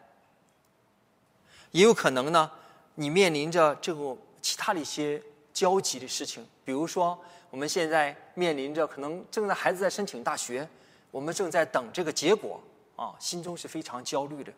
[1.70, 2.50] 也有可能呢，
[2.94, 7.18] 你面临着这个其他的一些焦急的事情，比如说
[7.50, 10.68] 我们现在面临着可能正在孩子在申请大学，
[11.10, 12.60] 我们正在等这个结果
[12.96, 14.52] 啊，心中是非常焦虑的。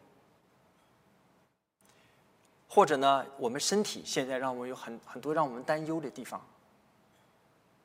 [2.72, 6.40] 或者呢，我们身体现在让我们有很很多让我们担忧的地方，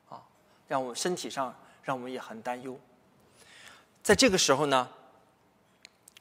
[0.08, 0.22] 啊，
[0.68, 2.78] 让我们身体上让我们也很担忧。
[4.00, 4.88] 在这个时候呢，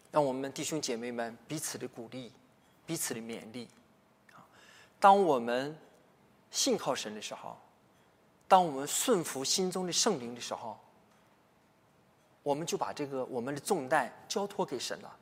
[0.10, 2.34] 让我们弟兄姐妹们彼此的鼓励，
[2.88, 3.70] 彼此的勉励。
[5.00, 5.78] 当我们
[6.50, 7.56] 信靠神的时候，
[8.48, 10.76] 当我们顺服心中的圣灵的时候，
[12.42, 15.16] 我们就把这个我们的重担交托给神了。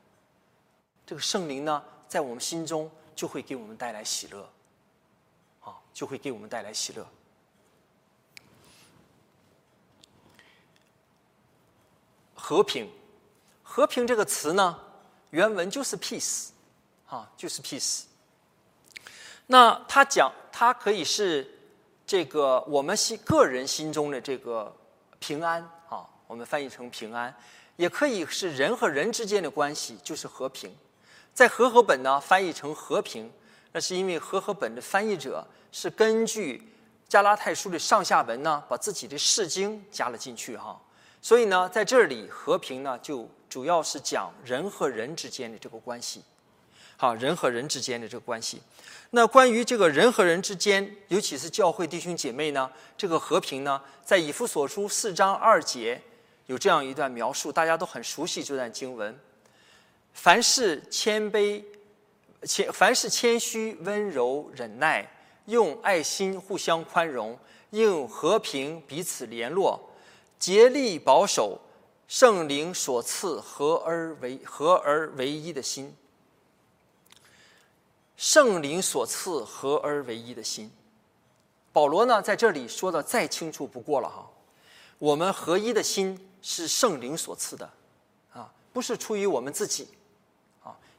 [1.05, 2.89] 这个圣灵呢，在我们心中。
[3.15, 4.49] 就会给我们带来喜乐，
[5.61, 7.07] 啊，就会给我们带来喜乐。
[12.35, 12.91] 和平，
[13.63, 14.77] 和平这个词呢，
[15.29, 16.49] 原文就是 peace，
[17.07, 18.03] 啊，就是 peace。
[19.47, 21.49] 那他讲，它可以是
[22.05, 24.75] 这个我们心个人心中的这个
[25.19, 27.33] 平安，啊，我们翻译成平安，
[27.77, 30.75] 也可以是人和人之间的关系，就是和平。
[31.33, 33.31] 在和合本呢翻译成和平，
[33.71, 36.61] 那是因为和合本的翻译者是根据
[37.09, 40.79] 加拉太书的上下文呢，把自己的释经加了进去哈。
[41.21, 46.21] 所以呢，在这里和平呢就主要是讲人和人之间的这个关系，
[46.97, 48.61] 好，人和人之间的这个关系。
[49.11, 56.01] 那关于这个人和人之间，尤其是教会弟兄姐妹呢，这个和平呢，在以弗所书四章二节
[56.47, 59.17] 有这样一段描述，大家都很熟悉这段经文。
[60.13, 61.63] 凡事谦卑，
[62.43, 65.09] 谦凡事谦虚、温柔、忍耐，
[65.45, 67.37] 用爱心互相宽容，
[67.71, 69.79] 用和平彼此联络，
[70.39, 71.59] 竭力保守
[72.07, 75.93] 圣灵所赐合而为合而为一的心。
[78.15, 80.71] 圣灵所赐合而为一的心，
[81.73, 84.29] 保罗呢在这里说的再清楚不过了哈。
[84.99, 87.69] 我们合一的心是圣灵所赐的，
[88.31, 89.87] 啊，不是出于我们自己。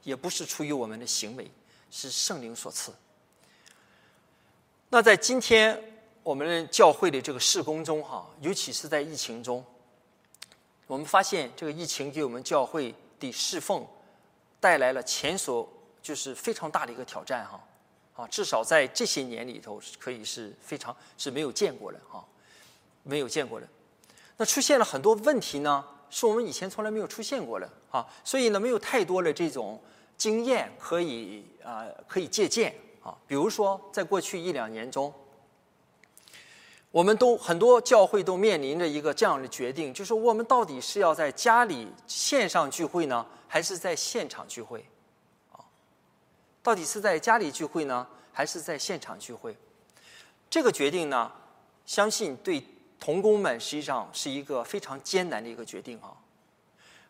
[0.05, 1.51] 也不是出于我们的行为，
[1.89, 2.93] 是圣灵所赐。
[4.89, 5.77] 那在今天
[6.21, 9.65] 我们教会的这个事工中，哈，尤其是在疫情中，
[10.85, 13.85] 我们发现这个疫情给我们教会的侍奉
[14.59, 15.67] 带来了前所
[16.03, 17.59] 就是非常大的一个挑战，哈，
[18.15, 22.23] 啊，至少在这些年里头，可以是非常是没有见过的，哈，
[23.01, 23.67] 没有见过的。
[24.37, 29.81] 那出现了很多问题呢，是我们以前从来没有出现过的，啊，所以呢，没有太多的这种。
[30.17, 32.73] 经验可以啊，可以借鉴
[33.03, 33.15] 啊。
[33.27, 35.13] 比如说，在过去一两年中，
[36.91, 44.85] 我们都很多教会都面临着一个这样的决定，就是我们到底是要在家里线上聚会呢，还是在现场聚会？
[45.51, 45.59] 啊，
[46.63, 49.57] 到底是在家里聚会呢，还是在现场聚会？
[50.49, 51.31] 这个决定呢，
[51.85, 52.65] 相信对
[52.99, 56.15] 童工们实际上是一个非常艰难的一个决定啊。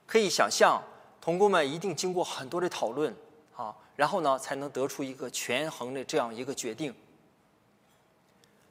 [0.08, 0.82] 可以想象。
[1.26, 3.12] 同工们一定经过很多的讨论，
[3.56, 6.94] 啊，然后呢，才能得出一个权衡的这样一个决定。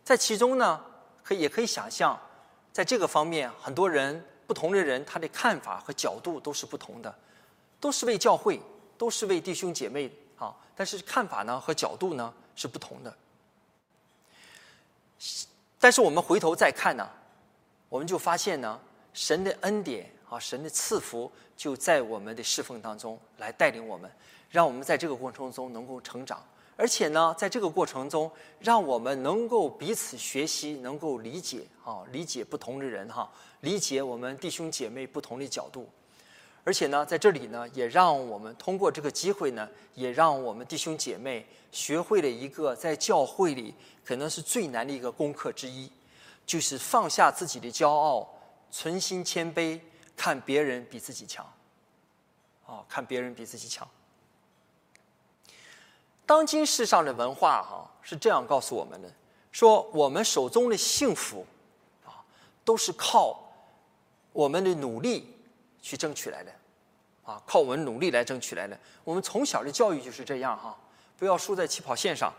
[0.04, 0.80] 在其中呢，
[1.24, 2.16] 可也可以想象，
[2.72, 7.12] 在这个方面，很多人不同的人他的看法和角度都是不同的，
[7.80, 8.60] 都是为教会，
[8.96, 13.12] 都是为弟兄姐妹啊，但是看法呢和角度呢是不同的。
[15.80, 17.10] 但是我们回头再看呢，
[17.88, 18.80] 我们就发现呢，
[19.12, 20.08] 神的恩典。
[20.26, 24.10] 啊，神的赐福就在我们的侍奉当中来带领我们，
[24.50, 26.44] 让我们在这个过程中能够成长，
[26.76, 35.88] 而且呢，在这个过程中，让我们能够彼此学习，能够理解啊，理解不同的人哈，理解我们弟兄姐妹不同的角度，
[36.64, 43.72] 而且呢，在这里呢，也让我们通过这个机会呢，也让我们弟兄姐妹学会了一个在教会里
[44.04, 45.90] 可能是最难的一个功课之一，
[46.44, 48.28] 就是放下自己的骄傲，
[48.70, 49.78] 存心谦卑。
[50.16, 51.44] 看别人比自己强，
[52.66, 53.88] 啊，看别人比自己强。
[56.26, 59.12] 当今世上的文化哈是这样告诉我们的：
[59.52, 61.46] 说我们手中的幸福，
[62.04, 62.24] 啊，
[62.64, 63.38] 都是靠
[64.32, 65.36] 我们的努力
[65.82, 66.52] 去争取来的，
[67.24, 68.78] 啊，靠我们努力来争取来的。
[69.04, 70.74] 我们从小的教育就是这样哈，
[71.18, 72.32] 不要输在起跑线上。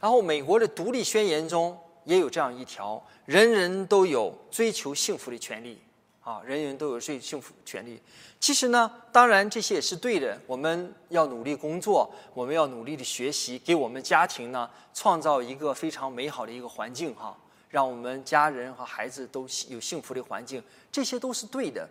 [0.00, 5.82] 然后美国的独立宣言中也有这样一条：人人都有追求幸福的权利。
[6.24, 8.00] 啊，人人都有最幸福权利。
[8.40, 10.40] 其实呢，当然这些也是对的。
[10.46, 17.36] 我们要努力工作，我们要努力的学习，给我们家庭呢创造一个非常美好的一个环境哈，
[17.68, 21.86] 让我们家人和孩子都有幸福的环境，这些都是对的。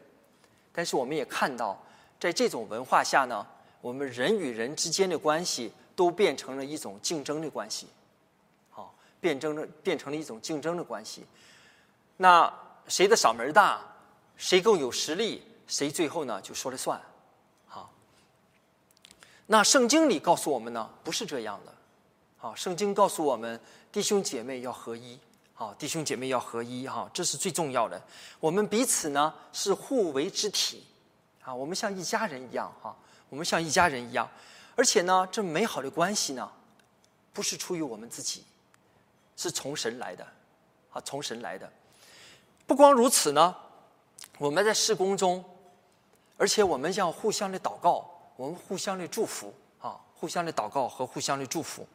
[0.71, 1.79] 但是我们也看到，
[2.19, 3.45] 在这种文化下呢，
[3.81, 7.85] 我们人与人之间的关系都变成了一种竞争的关系，
[8.71, 11.23] 好，变成了变成了一种竞争的关系。
[12.17, 12.51] 那
[12.87, 13.79] 谁的嗓门大，
[14.43, 17.01] 谁更有实力，谁最后呢就说了算，
[17.65, 17.89] 好。
[19.45, 21.73] 那圣经里告诉我们呢，不是这样的，
[22.35, 23.57] 好，圣经告诉我们
[23.89, 25.17] 弟兄姐妹要合一，
[25.53, 27.99] 好，弟兄姐妹要合一，哈，这是最重要的。
[28.41, 30.85] 我们彼此呢是互为肢体，
[31.41, 32.93] 啊，我们像一家人一样，哈，
[33.29, 34.29] 我们像一家人一样。
[34.75, 36.51] 而且呢，这美好的关系呢，
[37.31, 38.43] 不是出于我们自己，
[39.37, 40.27] 是从神来的，
[40.91, 41.71] 啊，从神来的。
[42.67, 43.55] 不光如此呢，
[44.37, 45.43] 我们在施工中，
[46.37, 51.87] 而且我们要互相的祷告，我们互相的祝福，啊，互相的祷告和互相的祝福。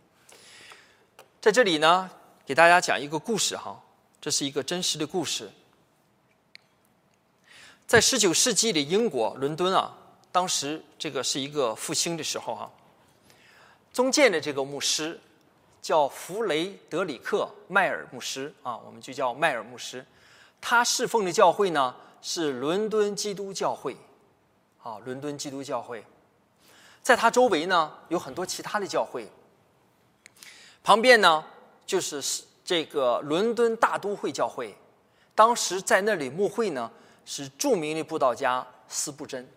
[1.40, 2.10] 在这里呢，
[2.46, 3.80] 给大家讲一个故事哈，
[4.20, 5.50] 这是一个真实的故事，
[7.86, 9.94] 在十九世纪的英国伦敦啊。
[10.30, 12.70] 当时这个是一个复兴的时候哈，
[13.92, 15.18] 中建的这个牧师
[15.80, 20.04] 叫弗雷德里克迈尔牧师啊，我们就叫迈尔牧师。
[20.60, 23.96] 他侍奉的教会呢是伦敦基督教会，
[24.82, 26.04] 啊，伦敦基督教会。
[27.02, 29.30] 在它周围呢有很多其他的教会，
[30.82, 31.44] 旁边呢
[31.86, 32.22] 就是
[32.64, 34.76] 这个伦敦大都会教会。
[35.34, 36.90] 当时在那里牧会呢
[37.24, 39.48] 是著名的布道家斯布真。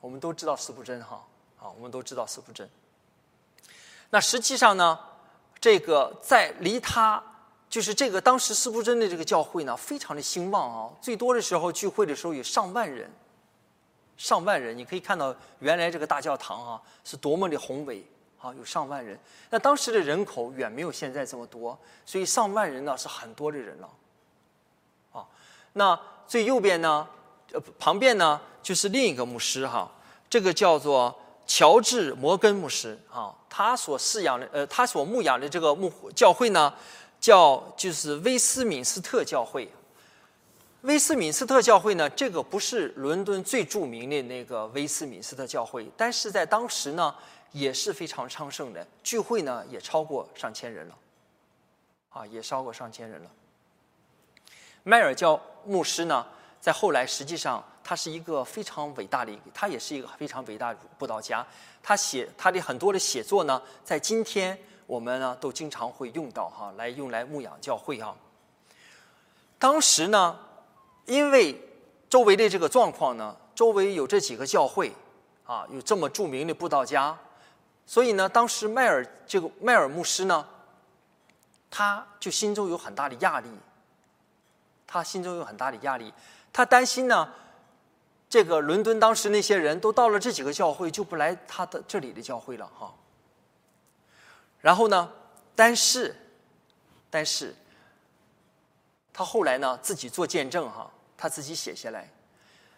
[0.00, 1.26] 我们都知道斯布真哈，
[1.58, 2.68] 啊，我们都知道斯布真。
[4.10, 4.98] 那实际上呢，
[5.58, 7.20] 这个在离他
[7.68, 13.10] 就是这个当时斯布真的这个教会呢，非常的兴旺啊，最多的时候聚会的时候有上万人，
[14.16, 18.04] 上万人，你可以看到原来这个大教堂啊是多么的宏伟
[18.40, 19.18] 啊，有上万人。
[19.50, 23.90] 那当时的人口远没有现在这么多，所以上万人呢是很多的人了，
[25.12, 25.26] 啊，
[25.72, 27.06] 那最右边呢，
[27.52, 28.40] 呃，旁边呢。
[28.60, 29.90] 就是另一个牧师哈，
[30.28, 31.14] 这个叫做
[31.46, 36.74] 乔治摩根牧师啊，他所饲养的呃，他所牧养的这个牧教会呢，
[37.20, 39.70] 叫就是威斯敏斯特教会。
[40.82, 47.14] 威斯敏斯特教会呢，这个不是伦敦最著名的那个威斯敏斯特教会，但是在当时呢
[47.52, 50.94] 也是非常昌盛的，聚会呢也超过上千人了，
[52.10, 53.30] 啊，也超过上千人了。
[54.84, 56.26] 迈尔教牧师呢，
[56.60, 57.64] 在后来实际上。
[57.88, 61.46] 他是一个非常伟大的，他也是一个非常伟大的布道家。
[61.82, 64.58] 他写他的很多的写作呢，在今天
[64.88, 68.16] 我们呢都经常会用到哈，来用来牧养教会哈。
[69.58, 70.36] 当时呢，
[71.04, 71.54] 因为
[72.08, 74.90] 周围的这个状况呢，周围有这几个教会
[75.44, 77.14] 啊，有这么著名的布道家，
[77.86, 80.46] 所以呢，当时迈尔这个迈尔牧师呢，
[81.70, 83.50] 他就心中有很大的压力，
[84.86, 86.12] 他心中有很大的压力，
[86.50, 87.32] 他担心呢。
[88.30, 92.92] 这个伦敦当时那些人都到了这几个教会，就不来他的这里的教会了哈。
[94.60, 95.12] 然后呢，
[95.54, 96.14] 但是，
[97.08, 97.54] 但是，
[99.12, 102.10] 他后来呢自己做见证哈，他自己写下来，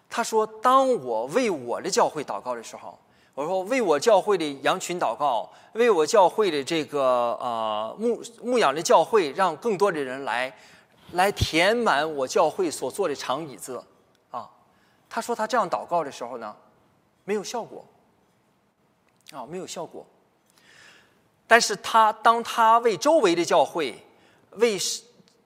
[0.08, 2.98] 他说：“当我为我的教会祷告的时候，
[3.34, 7.02] 我说为我教会的羊群祷告，为我教会的这个
[7.40, 10.54] 呃牧牧养的教会，让更多的人来，
[11.12, 13.82] 来填满我教会所坐的长椅子。”
[15.12, 16.54] 他说他这样祷告的时候呢，
[17.24, 17.84] 没有效果，
[19.32, 20.06] 啊，没有效果。
[21.50, 24.06] 但是他当他为周围的教会，
[24.52, 24.78] 为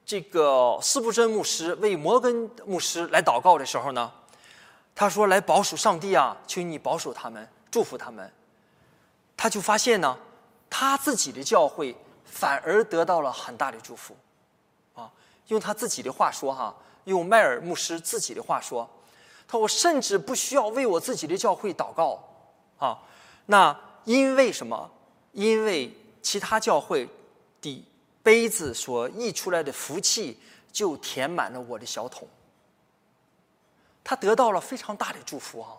[0.04, 4.12] 这个斯布真牧师、为摩根牧师来祷告的时候呢，
[4.94, 8.30] 他说：“来保守上帝啊，求你保守他们，祝福他们。”
[9.34, 10.14] 他就发现呢，
[10.68, 11.96] 他自己的教会
[12.26, 14.14] 反而得到了很大的祝福，
[14.92, 15.10] 啊，
[15.46, 18.86] 用他自己的话说哈，用迈尔牧师自己的话说。
[19.48, 22.22] 他说：“我甚至不需要为我自己的教会祷告，
[22.76, 22.98] 啊，
[23.46, 23.74] 那
[24.04, 24.90] 因为什么？
[25.34, 27.06] 因为其他教会
[27.60, 27.86] 的
[28.22, 30.38] 杯子所溢出来的福气
[30.72, 32.26] 就填满了我的小桶。
[34.02, 35.76] 他得到了非常大的祝福啊！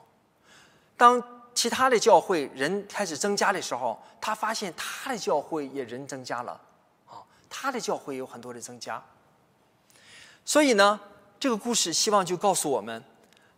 [0.96, 1.22] 当
[1.54, 6.62] 其他的教会人开始增加的时候，他发现他的教会也人增加了，
[7.08, 9.04] 啊，他的教会有很多的增加。
[10.44, 11.00] 所以呢，
[11.40, 13.04] 这个故事希望就告诉我们。”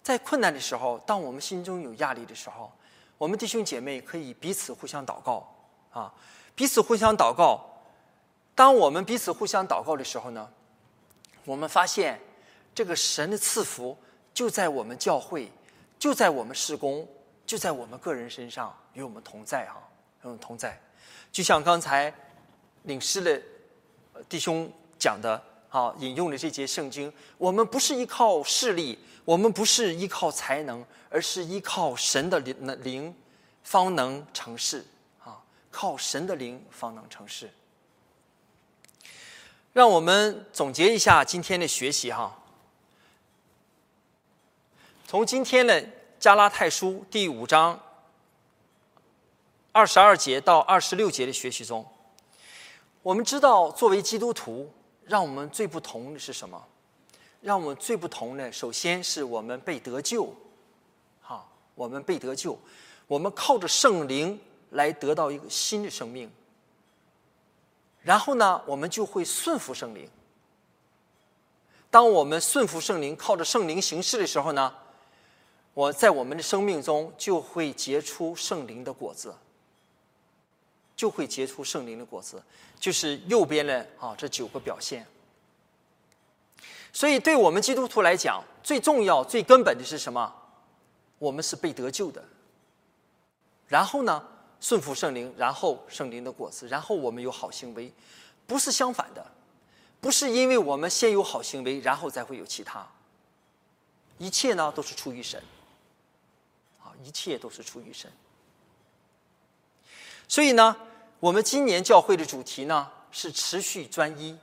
[0.04, 2.72] 在困难的时候，当我们心中有压力的时候，
[3.18, 5.46] 我们弟兄姐妹可以彼此互相祷告，
[5.98, 6.14] 啊，
[6.54, 7.64] 彼此互相祷告。
[8.54, 10.48] 当我们彼此互相祷告的时候呢，
[11.44, 12.20] 我们发现
[12.76, 13.98] 这个神的赐福
[14.34, 15.52] 就在我们教会，
[15.98, 17.08] 就在我们施工，
[17.46, 19.78] 就在我们个人身上与我们同在啊，
[20.22, 20.80] 与我们同在。
[21.32, 22.14] 就像刚才
[22.84, 23.42] 领师的
[24.30, 25.42] 弟兄讲的。
[25.70, 33.16] 啊，引用的这节圣经，我们不是依靠势力，我们不是依靠才能，而是依靠神的灵，灵
[33.64, 34.84] 方能成事。
[35.72, 37.52] 靠神的灵方能成事。
[39.74, 42.36] 让我们总结一下今天的学习哈。
[45.06, 45.88] 从今天的
[46.20, 47.80] 加拉太书第五章
[49.72, 51.86] 二十二节到二十六节的学习中，
[53.04, 54.74] 我们知道作为基督徒，
[55.06, 56.62] 让我们最不同的是什么？
[57.40, 60.34] 让我们最不同的，首先是我们被得救，
[61.22, 62.60] 哈，我们被得救，
[63.06, 64.38] 我们靠着圣灵
[64.72, 66.32] 来得到一个新的生命。
[68.02, 70.10] 然后呢，我们就会顺服圣灵。
[71.90, 74.74] 当我们顺服圣灵，靠着圣灵行事的时候呢，
[75.74, 79.34] 我在我们的生命中就会结出圣灵的果子，
[80.96, 82.42] 就会结出圣灵的果子，
[82.80, 85.06] 就是右边的啊这九个表现。
[86.92, 90.34] 所以，对我们基督徒来讲，最重要、最根本的是什么？
[91.20, 92.24] 我们是被得救的。
[93.68, 94.26] 然后呢，
[94.60, 97.92] 顺服圣灵，然后圣灵的果子，然后我们有好行为，
[98.46, 99.26] 不是相反的，
[100.02, 102.88] 不是因为我们先有好行为，然后再会有其他。
[104.18, 105.42] 一切呢，都是出于神。
[106.84, 108.12] 啊，一切都是出于神。
[110.28, 110.76] 所以呢，
[111.20, 114.38] 我们今年教会的主题呢是持续专一。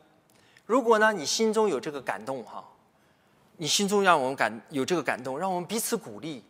[0.64, 2.64] 如果呢，你心中有这个感动哈，
[3.56, 6.42] 你心中让我们感有这个感动，让我们彼此鼓励，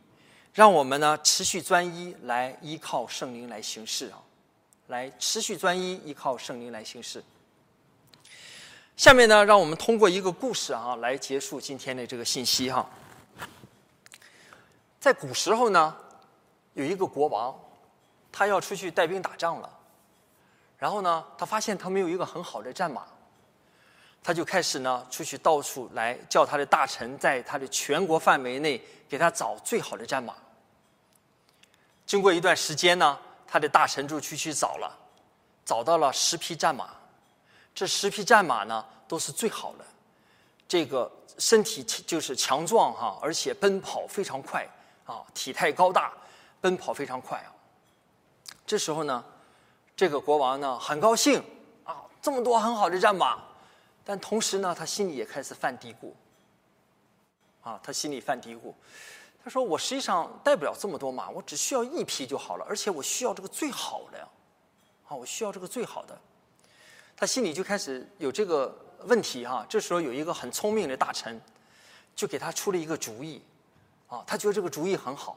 [0.55, 4.22] 让我们呢持续专一来依靠圣灵来行事啊，
[4.86, 7.22] 来持续专一依靠圣灵来行事。
[8.96, 12.88] 下面呢，让我们通过一个故事啊来结束今天的这个信息哈。
[15.00, 15.96] 在古时候呢，
[16.74, 17.52] 有一个国王，
[18.30, 19.68] 他要出去带兵打仗了，
[20.78, 23.05] 然后呢，他发现他没有一个很好的战马。
[24.22, 30.34] 他就开始呢，出去到处来叫他的大臣，在他的全国范围内给他找最好的战马。
[32.14, 34.96] 经过一段时间呢，他的大臣就去去找了，
[35.64, 36.90] 找到了十匹战马。
[37.74, 39.84] 这十匹战马呢，都是最好的，
[40.68, 44.64] 这个身体就是强壮哈，而且奔跑非常快
[45.04, 46.12] 啊，体态高大，
[46.60, 47.50] 奔跑非常快啊。
[48.64, 49.24] 这时候呢，
[49.96, 51.42] 这个国王呢很高兴
[51.82, 53.42] 啊，这么多很好的战马。
[54.04, 56.12] 但同时呢，他心里也开始犯嘀咕。
[57.62, 58.72] 啊，他心里犯嘀咕，
[59.45, 64.26] 他说：“我实际上带不了这么多马，我只需要一匹就好了，而且我需要这个最好的呀，
[65.07, 66.18] 啊，我需要这个最好的。”
[67.14, 69.64] 他心里就开始有这个问题哈。
[69.68, 71.38] 这时候有一个很聪明的大臣，
[72.16, 73.42] 就给他出了一个主意，
[74.09, 75.36] 啊，他觉得这个主意很好，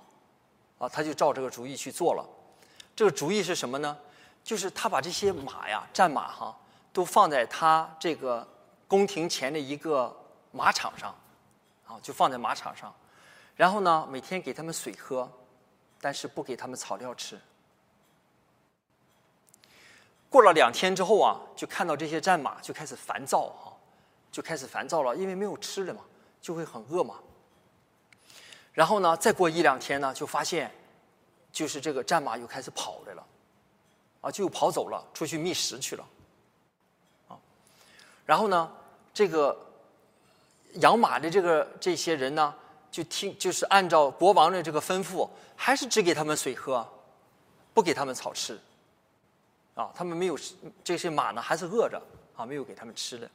[0.78, 2.26] 啊，他就照这个主意去做了。
[2.95, 3.97] 这个主意是什么呢？
[4.43, 6.58] 就是他把这些马呀，战马哈，
[6.93, 8.47] 都放在他这个。
[8.89, 10.16] 宫廷前的一个
[10.53, 11.14] 马场上，
[11.86, 12.95] 啊，就放在马场上，
[13.58, 15.30] 然后呢，每天给他们水喝，
[15.99, 17.38] 但是不给他们草料吃。
[20.30, 23.74] 过了两天之后啊，就看到这些战马就开始烦躁哈，
[24.32, 26.01] 就开始烦躁了，因为没有吃的嘛，
[26.39, 27.16] 就会很饿嘛。
[28.74, 30.72] 然后呢，再过一两天呢，就发现，
[31.51, 33.26] 就是这个战马又开始跑来了，
[34.22, 36.08] 啊，就跑走了，出去觅食去了。
[37.28, 37.39] 啊
[38.24, 38.72] 然后呢，
[39.14, 39.58] 这个
[40.74, 42.53] 养马的这个这些人呢，
[42.92, 46.88] 就听就是按照国王的这个吩咐，还是只给他们水喝，
[47.74, 48.60] 不给他们草吃。
[49.76, 50.38] 啊，他们没有
[50.84, 52.02] 这些马呢，还是饿着
[52.36, 53.30] 啊，没有给他们吃的。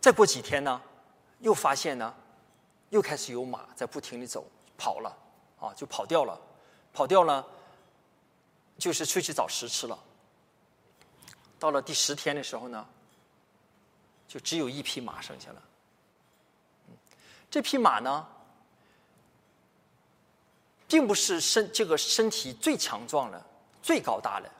[0.00, 0.80] 再过几天呢，
[1.40, 2.14] 又发现呢，
[2.90, 4.46] 又开始有马在不停的走
[4.76, 5.16] 跑了，
[5.60, 6.40] 啊，就跑掉了，
[6.92, 7.46] 跑掉了，
[8.78, 9.98] 就是出去找食吃了。
[11.58, 12.86] 到了第十天的时候呢。
[14.26, 15.62] 就只有一匹马剩下了。
[17.54, 18.26] 这匹马呢，
[20.88, 23.40] 并不是身这个身体最强壮的、
[23.80, 24.50] 最高大的。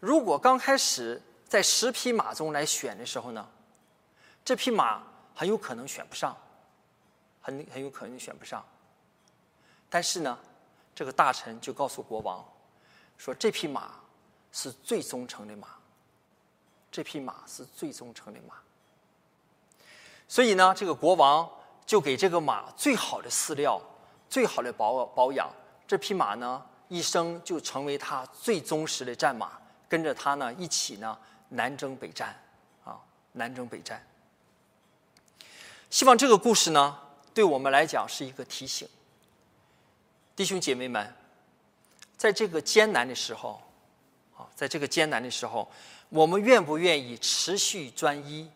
[0.00, 3.46] 如果刚开始在十匹马中来选的时候呢，
[4.42, 5.02] 这匹马
[5.34, 6.34] 很有可能选不上，
[7.42, 8.64] 很很有可能选不上。
[9.90, 10.38] 但是呢，
[10.94, 12.42] 这个大臣就告诉国王，
[13.18, 14.00] 说这匹马
[14.50, 15.68] 是最忠诚的马，
[16.90, 18.54] 这匹马是最忠诚的马。
[20.26, 21.46] 所以呢，这个国王
[21.86, 23.80] 就给这个马最好的饲料、
[24.28, 25.50] 最好的保保养。
[25.86, 29.52] 这匹马呢，一生就成为他最忠实的战马，
[29.88, 31.16] 跟着他呢一起呢
[31.50, 32.34] 南征北战，
[32.84, 32.98] 啊，
[33.32, 34.04] 南征北战。
[35.90, 36.98] 希望这个故事呢，
[37.32, 38.88] 对我们来讲是一个提醒。
[40.34, 41.14] 弟兄姐妹们，
[42.16, 43.62] 在这个艰难的时候，
[44.36, 45.70] 啊，在这个艰难的时候，
[46.08, 48.50] 我们愿不愿意持续专一？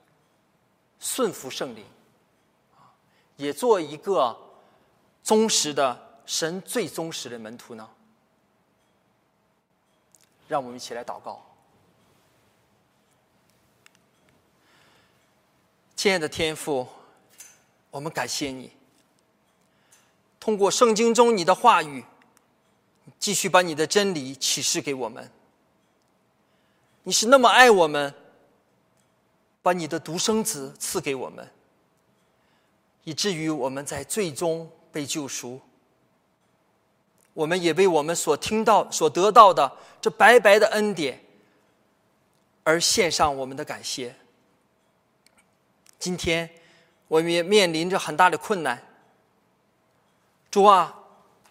[1.01, 1.85] 顺服圣灵，
[3.39, 4.37] 也做一个
[5.25, 7.89] 忠实的神最忠实的门徒呢。
[10.47, 11.45] 让我们一起来祷告。
[15.95, 16.87] 亲爱的天父，
[17.91, 18.73] 我们感谢你，
[20.41, 22.05] 通过圣经中你的话语，
[23.19, 25.31] 继续把你的真理启示给我们。
[27.03, 28.15] 你是那么爱我们，
[29.61, 31.51] 把你的独生子赐给我们，
[33.09, 35.59] 以至于我们在最终被救赎。
[37.33, 41.19] 我们也为我们所听到、所得到的这白白的恩典
[42.65, 44.15] 而献上我们的感谢。
[45.99, 46.51] 今天，
[47.07, 48.87] 我们也面临着很大的困难。
[50.51, 50.95] 主啊，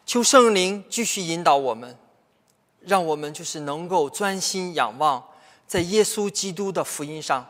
[0.05, 1.97] 求圣灵继续引导我们，
[2.81, 5.27] 让我们就是能够专心仰望
[5.65, 7.43] 在耶稣基督的福音上，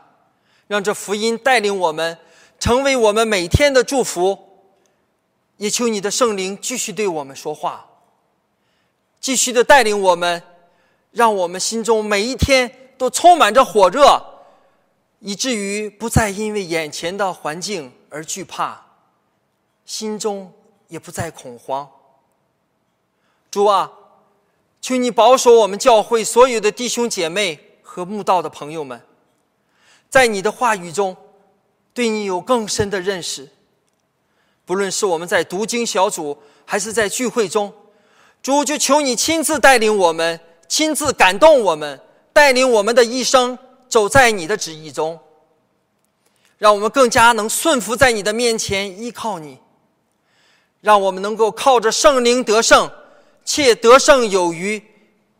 [0.66, 2.16] 让这福音带领我们，
[2.58, 4.46] 成为我们每天的祝福。
[5.58, 7.84] 也求你的圣灵继续对我们说话。
[9.18, 10.40] 继续的带领我们，
[11.10, 14.22] 让我们心中每一天都充满着火热，
[15.18, 18.80] 以至于不再因为眼前的环境而惧怕，
[19.84, 20.52] 心中
[20.86, 21.90] 也不再恐慌。
[23.50, 23.90] 主啊，
[24.80, 29.02] 求你保守我们教会所有的弟兄姐妹和慕道的朋友们，
[30.08, 31.16] 在你的话语中，
[31.92, 33.48] 对你有更深的认识。
[34.64, 37.72] 不论是我们在读经小组，还是在聚会中。
[38.42, 42.00] 主就求你亲自带领我们，亲自感动我们，
[42.32, 43.58] 带领我们的一生
[43.88, 45.18] 走在你的旨意中，
[46.56, 49.58] 让我们更加能顺服在你的面前，依靠你，
[50.80, 52.88] 让我们能够靠着圣灵得胜，
[53.44, 54.80] 且得胜有余，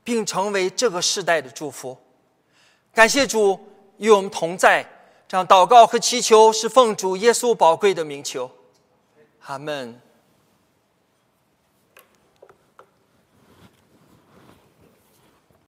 [0.02, 1.96] 并成为这个时代的祝福。
[2.92, 3.60] 感谢主
[3.98, 4.84] 与我们同在，
[5.28, 8.50] 这样祷告和祈求是奉主耶稣宝贵的名求，
[9.44, 10.00] 阿门。